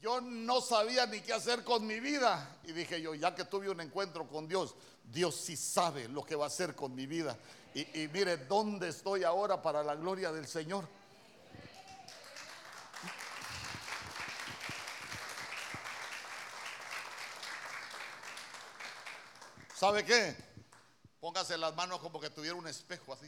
Yo 0.00 0.22
no 0.22 0.62
sabía 0.62 1.04
ni 1.04 1.20
qué 1.20 1.34
hacer 1.34 1.62
con 1.62 1.86
mi 1.86 2.00
vida. 2.00 2.56
Y 2.64 2.72
dije 2.72 3.02
yo, 3.02 3.14
ya 3.14 3.34
que 3.34 3.44
tuve 3.44 3.68
un 3.68 3.82
encuentro 3.82 4.26
con 4.26 4.48
Dios, 4.48 4.74
Dios 5.04 5.36
sí 5.36 5.58
sabe 5.58 6.08
lo 6.08 6.24
que 6.24 6.36
va 6.36 6.44
a 6.44 6.48
hacer 6.48 6.74
con 6.74 6.94
mi 6.94 7.06
vida. 7.06 7.36
Y 7.74 8.08
mire, 8.14 8.38
¿dónde 8.38 8.88
estoy 8.88 9.24
ahora 9.24 9.60
para 9.60 9.82
la 9.82 9.94
gloria 9.94 10.32
del 10.32 10.46
Señor? 10.46 10.88
¿Sabe 19.76 20.06
qué? 20.06 20.34
Póngase 21.20 21.58
las 21.58 21.74
manos 21.76 22.00
como 22.00 22.18
que 22.18 22.30
tuviera 22.30 22.56
un 22.56 22.66
espejo 22.66 23.12
así. 23.12 23.26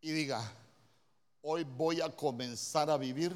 Y 0.00 0.10
diga, 0.10 0.42
hoy 1.40 1.62
voy 1.62 2.00
a 2.00 2.10
comenzar 2.10 2.90
a 2.90 2.96
vivir 2.96 3.32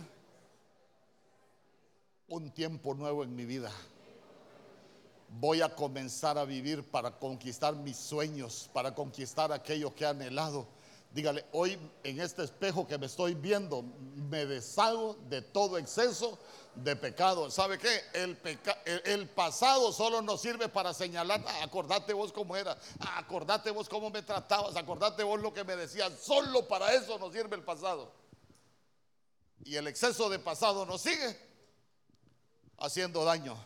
un 2.26 2.50
tiempo 2.50 2.94
nuevo 2.94 3.22
en 3.22 3.36
mi 3.36 3.44
vida. 3.44 3.70
Voy 5.28 5.62
a 5.62 5.72
comenzar 5.72 6.36
a 6.36 6.44
vivir 6.44 6.82
para 6.82 7.16
conquistar 7.16 7.76
mis 7.76 7.96
sueños, 7.96 8.68
para 8.72 8.92
conquistar 8.92 9.52
aquello 9.52 9.94
que 9.94 10.02
he 10.02 10.08
anhelado. 10.08 10.66
Dígale, 11.10 11.46
hoy 11.52 11.78
en 12.04 12.20
este 12.20 12.44
espejo 12.44 12.86
que 12.86 12.98
me 12.98 13.06
estoy 13.06 13.34
viendo, 13.34 13.82
me 13.82 14.44
deshago 14.44 15.14
de 15.28 15.40
todo 15.40 15.78
exceso 15.78 16.38
de 16.74 16.94
pecado. 16.94 17.50
¿Sabe 17.50 17.78
qué? 17.78 18.02
El, 18.12 19.28
pasado 19.28 19.92
solo 19.92 20.20
nos 20.20 20.42
sirve 20.42 20.68
para 20.68 20.92
señalar, 20.92 21.42
ah, 21.46 21.62
acordate 21.62 22.12
vos 22.12 22.32
cómo 22.32 22.54
era, 22.54 22.76
ah, 23.00 23.18
acordate 23.18 23.70
vos 23.70 23.88
cómo 23.88 24.10
me 24.10 24.22
tratabas, 24.22 24.76
acordate 24.76 25.22
vos 25.22 25.40
lo 25.40 25.54
que 25.54 25.64
me 25.64 25.74
decías. 25.74 26.12
Solo 26.20 26.68
para 26.68 26.92
eso 26.92 27.18
nos 27.18 27.32
sirve 27.32 27.56
el 27.56 27.64
pasado. 27.64 28.12
Y 29.64 29.76
el 29.76 29.86
exceso 29.86 30.28
de 30.28 30.38
pasado 30.38 30.84
nos 30.84 31.00
sigue 31.00 31.38
haciendo 32.78 33.24
daño. 33.24 33.56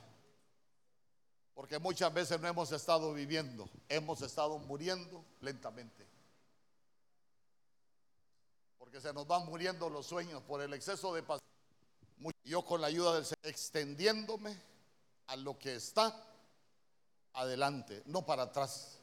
Porque 1.54 1.78
muchas 1.78 2.14
veces 2.14 2.40
no 2.40 2.46
hemos 2.46 2.70
estado 2.70 3.12
viviendo, 3.12 3.68
hemos 3.88 4.22
estado 4.22 4.56
muriendo 4.58 5.24
lentamente 5.40 6.09
porque 8.90 9.06
se 9.06 9.14
nos 9.14 9.24
van 9.24 9.46
muriendo 9.46 9.88
los 9.88 10.04
sueños 10.04 10.42
por 10.42 10.60
el 10.60 10.74
exceso 10.74 11.14
de 11.14 11.22
pasión. 11.22 11.46
Yo 12.42 12.62
con 12.64 12.80
la 12.80 12.88
ayuda 12.88 13.14
del 13.14 13.24
Señor, 13.24 13.46
extendiéndome 13.46 14.60
a 15.28 15.36
lo 15.36 15.56
que 15.56 15.76
está 15.76 16.12
adelante, 17.34 18.02
no 18.06 18.26
para 18.26 18.44
atrás. 18.44 18.98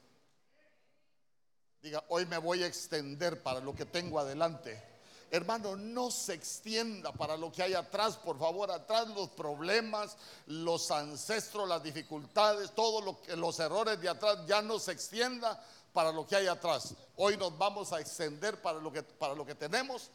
Diga, 1.81 2.03
hoy 2.09 2.25
me 2.25 2.37
voy 2.37 2.63
a 2.63 2.67
extender 2.67 3.41
para 3.41 3.61
lo 3.61 3.73
que 3.73 3.85
tengo 3.85 4.19
adelante. 4.19 4.83
Hermano, 5.31 5.77
no 5.77 6.11
se 6.11 6.33
extienda 6.33 7.13
para 7.13 7.37
lo 7.37 7.49
que 7.49 7.63
hay 7.63 7.73
atrás, 7.73 8.17
por 8.17 8.37
favor, 8.37 8.69
atrás 8.69 9.07
los 9.07 9.29
problemas, 9.29 10.17
los 10.47 10.91
ancestros, 10.91 11.67
las 11.67 11.81
dificultades, 11.81 12.71
todos 12.75 13.15
los 13.37 13.59
errores 13.61 14.01
de 14.01 14.09
atrás, 14.09 14.39
ya 14.47 14.61
no 14.61 14.79
se 14.79 14.91
extienda 14.91 15.63
para 15.97 16.11
lo 16.11 16.27
que 16.27 16.35
hay 16.35 16.45
atrás. 16.45 16.93
Hoy 17.15 17.37
nos 17.37 17.57
vamos 17.57 17.91
a 17.91 17.99
extender 17.99 18.61
para 18.61 18.77
lo 18.77 18.91
que, 18.91 19.01
para 19.01 19.33
lo 19.33 19.43
que 19.43 19.55
tenemos 19.55 20.11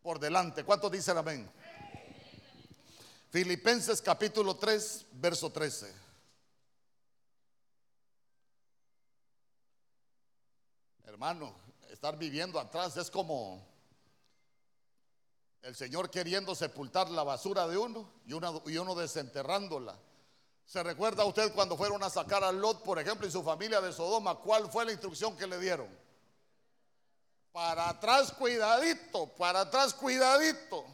por 0.00 0.18
delante. 0.18 0.64
¿Cuántos 0.64 0.90
dicen 0.90 1.18
amén? 1.18 1.46
Filipenses 3.28 4.00
capítulo 4.00 4.56
3, 4.56 5.04
verso 5.12 5.52
13. 5.52 5.94
Hermano, 11.04 11.54
estar 11.90 12.16
viviendo 12.16 12.58
atrás 12.58 12.96
es 12.96 13.10
como 13.10 13.62
el 15.60 15.76
Señor 15.76 16.08
queriendo 16.08 16.54
sepultar 16.54 17.10
la 17.10 17.24
basura 17.24 17.68
de 17.68 17.76
uno 17.76 18.10
y, 18.24 18.30
y 18.72 18.78
uno 18.78 18.94
desenterrándola. 18.94 19.98
¿Se 20.66 20.82
recuerda 20.82 21.24
usted 21.24 21.54
cuando 21.54 21.76
fueron 21.76 22.02
a 22.02 22.10
sacar 22.10 22.42
a 22.42 22.50
Lot, 22.50 22.82
por 22.82 22.98
ejemplo, 22.98 23.24
y 23.26 23.30
su 23.30 23.44
familia 23.44 23.80
de 23.80 23.92
Sodoma? 23.92 24.34
¿Cuál 24.34 24.68
fue 24.68 24.84
la 24.84 24.90
instrucción 24.90 25.36
que 25.36 25.46
le 25.46 25.60
dieron? 25.60 25.86
Para 27.52 27.88
atrás 27.88 28.32
cuidadito, 28.32 29.28
para 29.36 29.60
atrás 29.60 29.94
cuidadito. 29.94 30.84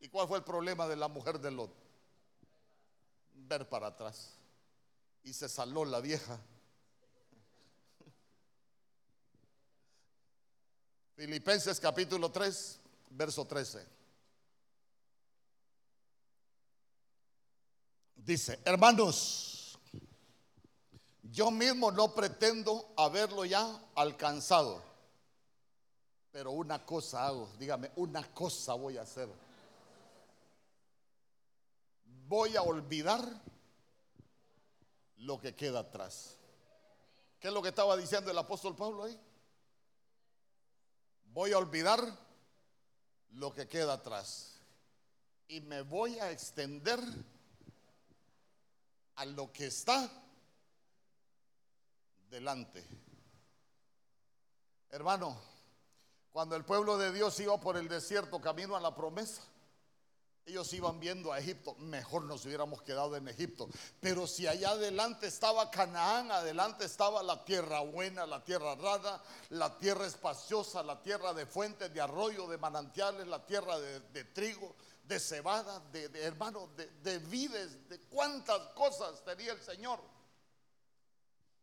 ¿Y 0.00 0.08
cuál 0.08 0.26
fue 0.26 0.38
el 0.38 0.44
problema 0.44 0.88
de 0.88 0.96
la 0.96 1.06
mujer 1.06 1.38
de 1.38 1.50
Lot? 1.50 1.70
Ver 3.34 3.68
para 3.68 3.88
atrás. 3.88 4.30
Y 5.22 5.34
se 5.34 5.48
saló 5.48 5.84
la 5.84 6.00
vieja. 6.00 6.40
Filipenses 11.14 11.78
capítulo 11.78 12.32
3, 12.32 12.80
verso 13.10 13.46
13. 13.46 13.93
Dice, 18.24 18.58
hermanos, 18.64 19.78
yo 21.24 21.50
mismo 21.50 21.92
no 21.92 22.14
pretendo 22.14 22.94
haberlo 22.96 23.44
ya 23.44 23.78
alcanzado, 23.94 24.82
pero 26.32 26.52
una 26.52 26.86
cosa 26.86 27.26
hago, 27.26 27.52
dígame, 27.58 27.90
una 27.96 28.22
cosa 28.32 28.72
voy 28.72 28.96
a 28.96 29.02
hacer. 29.02 29.28
Voy 32.26 32.56
a 32.56 32.62
olvidar 32.62 33.22
lo 35.18 35.38
que 35.38 35.54
queda 35.54 35.80
atrás. 35.80 36.38
¿Qué 37.38 37.48
es 37.48 37.54
lo 37.54 37.60
que 37.60 37.68
estaba 37.68 37.94
diciendo 37.94 38.30
el 38.30 38.38
apóstol 38.38 38.74
Pablo 38.74 39.04
ahí? 39.04 39.20
Voy 41.26 41.52
a 41.52 41.58
olvidar 41.58 42.00
lo 43.32 43.52
que 43.52 43.68
queda 43.68 43.94
atrás 43.94 44.60
y 45.46 45.60
me 45.60 45.82
voy 45.82 46.18
a 46.20 46.30
extender 46.30 47.00
a 49.16 49.24
lo 49.24 49.52
que 49.52 49.66
está 49.66 50.10
delante. 52.30 52.84
Hermano, 54.90 55.36
cuando 56.32 56.56
el 56.56 56.64
pueblo 56.64 56.98
de 56.98 57.12
Dios 57.12 57.38
iba 57.40 57.60
por 57.60 57.76
el 57.76 57.88
desierto 57.88 58.40
camino 58.40 58.76
a 58.76 58.80
la 58.80 58.94
promesa, 58.94 59.42
ellos 60.46 60.72
iban 60.74 61.00
viendo 61.00 61.32
a 61.32 61.38
Egipto. 61.38 61.74
Mejor 61.76 62.24
nos 62.24 62.44
hubiéramos 62.44 62.82
quedado 62.82 63.16
en 63.16 63.28
Egipto. 63.28 63.68
Pero 64.00 64.26
si 64.26 64.46
allá 64.46 64.70
adelante 64.70 65.26
estaba 65.26 65.70
Canaán, 65.70 66.30
adelante 66.30 66.84
estaba 66.84 67.22
la 67.22 67.44
tierra 67.44 67.80
buena, 67.80 68.26
la 68.26 68.44
tierra 68.44 68.74
rara, 68.74 69.22
la 69.50 69.78
tierra 69.78 70.06
espaciosa, 70.06 70.82
la 70.82 71.00
tierra 71.00 71.32
de 71.32 71.46
fuentes, 71.46 71.92
de 71.94 72.00
arroyo, 72.00 72.46
de 72.46 72.58
manantiales, 72.58 73.26
la 73.26 73.46
tierra 73.46 73.78
de, 73.78 74.00
de 74.00 74.24
trigo, 74.24 74.74
de 75.04 75.20
cebada, 75.20 75.80
de, 75.92 76.10
hermano, 76.22 76.70
de, 76.76 77.18
vides, 77.18 77.88
de 77.88 78.00
cuántas 78.08 78.58
cosas 78.74 79.22
tenía 79.24 79.52
el 79.52 79.60
Señor. 79.60 80.00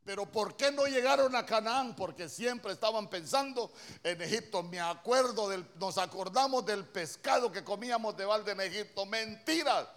Pero 0.03 0.25
¿por 0.25 0.55
qué 0.55 0.71
no 0.71 0.85
llegaron 0.85 1.35
a 1.35 1.45
Canaán? 1.45 1.95
Porque 1.95 2.27
siempre 2.27 2.73
estaban 2.73 3.07
pensando 3.07 3.71
en 4.03 4.21
Egipto. 4.21 4.63
Me 4.63 4.79
acuerdo 4.79 5.49
del, 5.49 5.65
nos 5.75 5.97
acordamos 5.97 6.65
del 6.65 6.85
pescado 6.85 7.51
que 7.51 7.63
comíamos 7.63 8.17
de 8.17 8.25
balde 8.25 8.51
en 8.51 8.61
Egipto. 8.61 9.05
Mentira. 9.05 9.91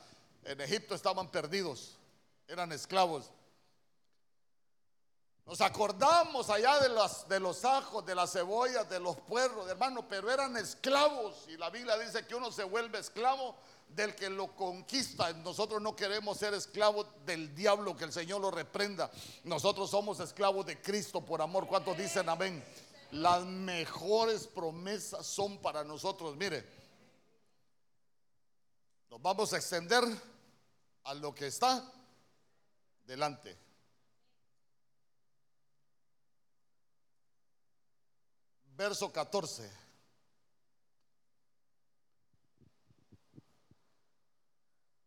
En 0.44 0.60
Egipto 0.60 0.94
estaban 0.94 1.30
perdidos, 1.30 1.96
eran 2.46 2.70
esclavos. 2.72 3.30
Nos 5.46 5.60
acordamos 5.60 6.48
allá 6.48 6.80
de 6.80 6.88
los, 6.88 7.28
de 7.28 7.38
los 7.38 7.64
ajos, 7.66 8.04
de 8.06 8.14
las 8.14 8.32
cebollas, 8.32 8.88
de 8.88 8.98
los 8.98 9.16
puerros, 9.20 9.68
hermano, 9.68 10.08
pero 10.08 10.30
eran 10.30 10.56
esclavos. 10.56 11.44
Y 11.48 11.58
la 11.58 11.68
Biblia 11.68 11.98
dice 11.98 12.26
que 12.26 12.34
uno 12.34 12.50
se 12.50 12.64
vuelve 12.64 12.98
esclavo 12.98 13.54
del 13.88 14.14
que 14.14 14.30
lo 14.30 14.56
conquista. 14.56 15.30
Nosotros 15.34 15.82
no 15.82 15.94
queremos 15.94 16.38
ser 16.38 16.54
esclavos 16.54 17.06
del 17.26 17.54
diablo, 17.54 17.94
que 17.94 18.04
el 18.04 18.12
Señor 18.12 18.40
lo 18.40 18.50
reprenda. 18.50 19.10
Nosotros 19.44 19.90
somos 19.90 20.18
esclavos 20.18 20.64
de 20.64 20.80
Cristo 20.80 21.20
por 21.20 21.42
amor. 21.42 21.66
¿Cuántos 21.66 21.96
dicen 21.98 22.26
amén? 22.28 22.64
Las 23.10 23.44
mejores 23.44 24.46
promesas 24.46 25.26
son 25.26 25.58
para 25.58 25.84
nosotros. 25.84 26.36
Mire, 26.36 26.66
nos 29.10 29.20
vamos 29.20 29.52
a 29.52 29.58
extender 29.58 30.04
a 31.04 31.12
lo 31.12 31.34
que 31.34 31.48
está 31.48 31.84
delante. 33.04 33.63
Verso 38.76 39.12
14. 39.12 39.70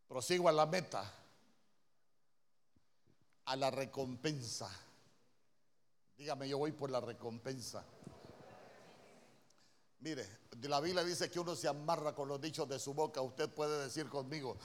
Prosigo 0.07 0.47
a 0.47 0.51
la 0.51 0.65
meta, 0.65 1.13
a 3.45 3.55
la 3.55 3.69
recompensa. 3.69 4.69
Dígame, 6.17 6.49
yo 6.49 6.57
voy 6.57 6.71
por 6.71 6.89
la 6.89 6.99
recompensa. 6.99 7.83
Mire, 9.99 10.27
la 10.61 10.79
Biblia 10.79 11.03
dice 11.03 11.29
que 11.29 11.39
uno 11.39 11.55
se 11.55 11.67
amarra 11.67 12.15
con 12.15 12.27
los 12.27 12.39
dichos 12.41 12.67
de 12.69 12.79
su 12.79 12.93
boca. 12.93 13.21
Usted 13.21 13.49
puede 13.49 13.83
decir 13.83 14.09
conmigo, 14.09 14.57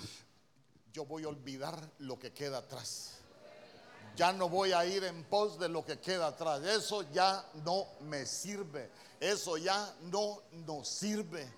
yo 0.92 1.04
voy 1.04 1.24
a 1.24 1.28
olvidar 1.28 1.90
lo 1.98 2.18
que 2.18 2.32
queda 2.32 2.58
atrás. 2.58 3.21
Ya 4.16 4.32
no 4.32 4.48
voy 4.48 4.72
a 4.72 4.84
ir 4.84 5.04
en 5.04 5.24
pos 5.24 5.58
de 5.58 5.68
lo 5.68 5.84
que 5.84 5.98
queda 5.98 6.28
atrás. 6.28 6.62
Eso 6.62 7.02
ya 7.12 7.44
no 7.64 7.86
me 8.00 8.26
sirve. 8.26 8.90
Eso 9.18 9.56
ya 9.56 9.94
no 10.02 10.42
nos 10.66 10.88
sirve. 10.88 11.50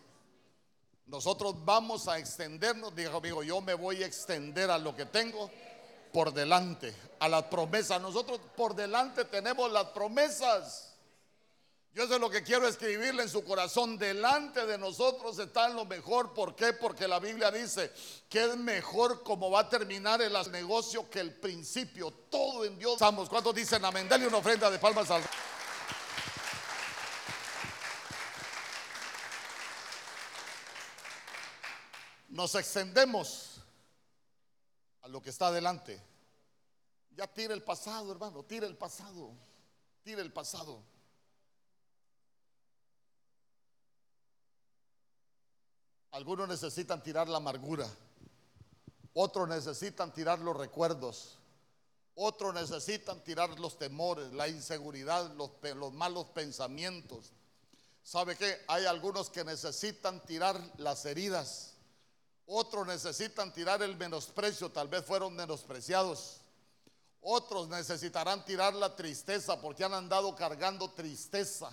Nosotros 1.06 1.54
vamos 1.64 2.08
a 2.08 2.18
extendernos, 2.18 2.94
dijo 2.94 3.18
amigo, 3.18 3.42
yo 3.42 3.60
me 3.60 3.74
voy 3.74 4.02
a 4.02 4.06
extender 4.06 4.70
a 4.70 4.78
lo 4.78 4.96
que 4.96 5.04
tengo 5.04 5.50
por 6.12 6.32
delante, 6.32 6.94
a 7.18 7.28
las 7.28 7.44
promesas. 7.44 8.00
Nosotros 8.00 8.40
por 8.56 8.74
delante 8.74 9.24
tenemos 9.24 9.70
las 9.70 9.86
promesas. 9.88 10.93
Yo 11.94 12.02
eso 12.02 12.16
es 12.16 12.20
lo 12.20 12.28
que 12.28 12.42
quiero 12.42 12.66
escribirle 12.66 13.22
en 13.22 13.28
su 13.28 13.44
corazón. 13.44 13.96
Delante 13.96 14.66
de 14.66 14.76
nosotros 14.76 15.38
está 15.38 15.68
lo 15.68 15.84
mejor. 15.84 16.34
¿Por 16.34 16.56
qué? 16.56 16.72
Porque 16.72 17.06
la 17.06 17.20
Biblia 17.20 17.52
dice 17.52 17.92
que 18.28 18.46
es 18.46 18.56
mejor 18.56 19.22
como 19.22 19.48
va 19.48 19.60
a 19.60 19.68
terminar 19.68 20.20
el 20.20 20.32
negocio 20.50 21.08
que 21.08 21.20
el 21.20 21.36
principio. 21.36 22.10
Todo 22.28 22.64
en 22.64 22.76
Dios. 22.80 22.98
¿Cuántos 22.98 23.54
dicen 23.54 23.84
amén? 23.84 24.08
Dale 24.08 24.26
una 24.26 24.38
ofrenda 24.38 24.68
de 24.72 24.80
palmas 24.80 25.08
al. 25.08 25.22
Nos 32.30 32.56
extendemos 32.56 33.60
a 35.02 35.06
lo 35.06 35.22
que 35.22 35.30
está 35.30 35.46
adelante. 35.46 36.02
Ya 37.14 37.28
tira 37.28 37.54
el 37.54 37.62
pasado, 37.62 38.10
hermano. 38.10 38.42
Tira 38.42 38.66
el 38.66 38.76
pasado. 38.76 39.30
Tira 40.02 40.22
el 40.22 40.32
pasado. 40.32 40.82
Algunos 46.14 46.46
necesitan 46.46 47.02
tirar 47.02 47.28
la 47.28 47.38
amargura. 47.38 47.88
Otros 49.14 49.48
necesitan 49.48 50.12
tirar 50.12 50.38
los 50.38 50.56
recuerdos. 50.56 51.38
Otros 52.14 52.54
necesitan 52.54 53.18
tirar 53.24 53.58
los 53.58 53.76
temores, 53.78 54.32
la 54.32 54.46
inseguridad, 54.46 55.34
los, 55.34 55.50
los 55.74 55.92
malos 55.92 56.26
pensamientos. 56.26 57.32
¿Sabe 58.04 58.36
qué? 58.36 58.62
Hay 58.68 58.84
algunos 58.84 59.28
que 59.28 59.42
necesitan 59.42 60.24
tirar 60.24 60.60
las 60.76 61.04
heridas. 61.04 61.72
Otros 62.46 62.86
necesitan 62.86 63.52
tirar 63.52 63.82
el 63.82 63.96
menosprecio, 63.96 64.70
tal 64.70 64.86
vez 64.86 65.04
fueron 65.04 65.34
menospreciados. 65.34 66.42
Otros 67.22 67.66
necesitarán 67.66 68.44
tirar 68.44 68.72
la 68.74 68.94
tristeza 68.94 69.60
porque 69.60 69.82
han 69.82 69.94
andado 69.94 70.36
cargando 70.36 70.92
tristeza. 70.92 71.72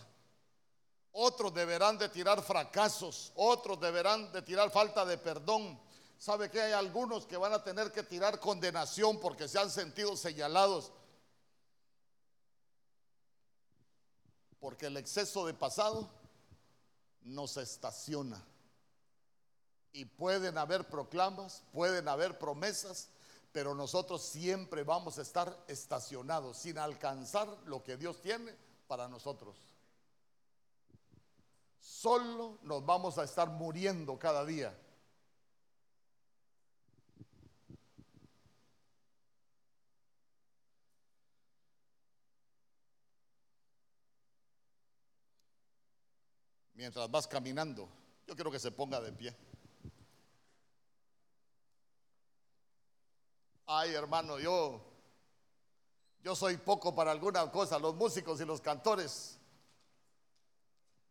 Otros 1.14 1.54
deberán 1.54 1.98
de 1.98 2.10
tirar 2.10 2.42
fracasos. 2.42 3.32
Otros 3.36 3.80
deberán 3.80 4.32
de 4.32 4.42
tirar 4.42 4.72
falta 4.72 5.06
de 5.06 5.18
perdón. 5.18 5.80
¿Sabe 6.18 6.50
que 6.50 6.62
hay 6.62 6.72
algunos 6.72 7.26
que 7.26 7.36
van 7.36 7.54
a 7.54 7.64
tener 7.64 7.92
que 7.92 8.04
tirar 8.04 8.40
condenación 8.40 9.20
porque 9.20 9.48
se 9.48 9.60
han 9.60 9.70
sentido 9.70 10.16
señalados? 10.16 10.92
Porque 14.60 14.86
el 14.86 14.98
exceso 14.98 15.46
de 15.46 15.54
pasado 15.54 16.08
nos 17.24 17.58
estaciona. 17.58 18.42
Y 19.94 20.06
pueden 20.06 20.58
haber 20.58 20.88
proclamas, 20.88 21.64
pueden 21.74 22.08
haber 22.08 22.38
promesas, 22.38 23.10
pero 23.52 23.76
nosotros 23.76 24.22
siempre 24.22 24.84
vamos 24.84 25.18
a 25.18 25.24
estar 25.24 25.66
estacionados 25.68 26.58
sin 26.58 26.78
alcanzar 26.78 27.50
lo 27.66 27.84
que 27.84 27.98
Dios 27.98 28.22
tiene 28.22 28.56
para 28.88 29.10
nosotros. 29.10 29.58
Solo 31.82 32.60
nos 32.62 32.86
vamos 32.86 33.18
a 33.18 33.24
estar 33.24 33.50
muriendo 33.50 34.18
cada 34.20 34.46
día. 34.46 34.78
Mientras 46.76 47.10
vas 47.10 47.28
caminando, 47.28 47.90
yo 48.28 48.36
quiero 48.36 48.52
que 48.52 48.60
se 48.60 48.72
ponga 48.72 49.02
de 49.02 49.12
pie. 49.12 49.36
Ay, 53.66 53.94
hermano, 53.94 54.40
yo, 54.40 54.82
yo 56.24 56.36
soy 56.36 56.58
poco 56.58 56.94
para 56.94 57.12
alguna 57.12 57.50
cosa, 57.52 57.80
los 57.80 57.96
músicos 57.96 58.40
y 58.40 58.46
los 58.46 58.62
cantores. 58.62 59.41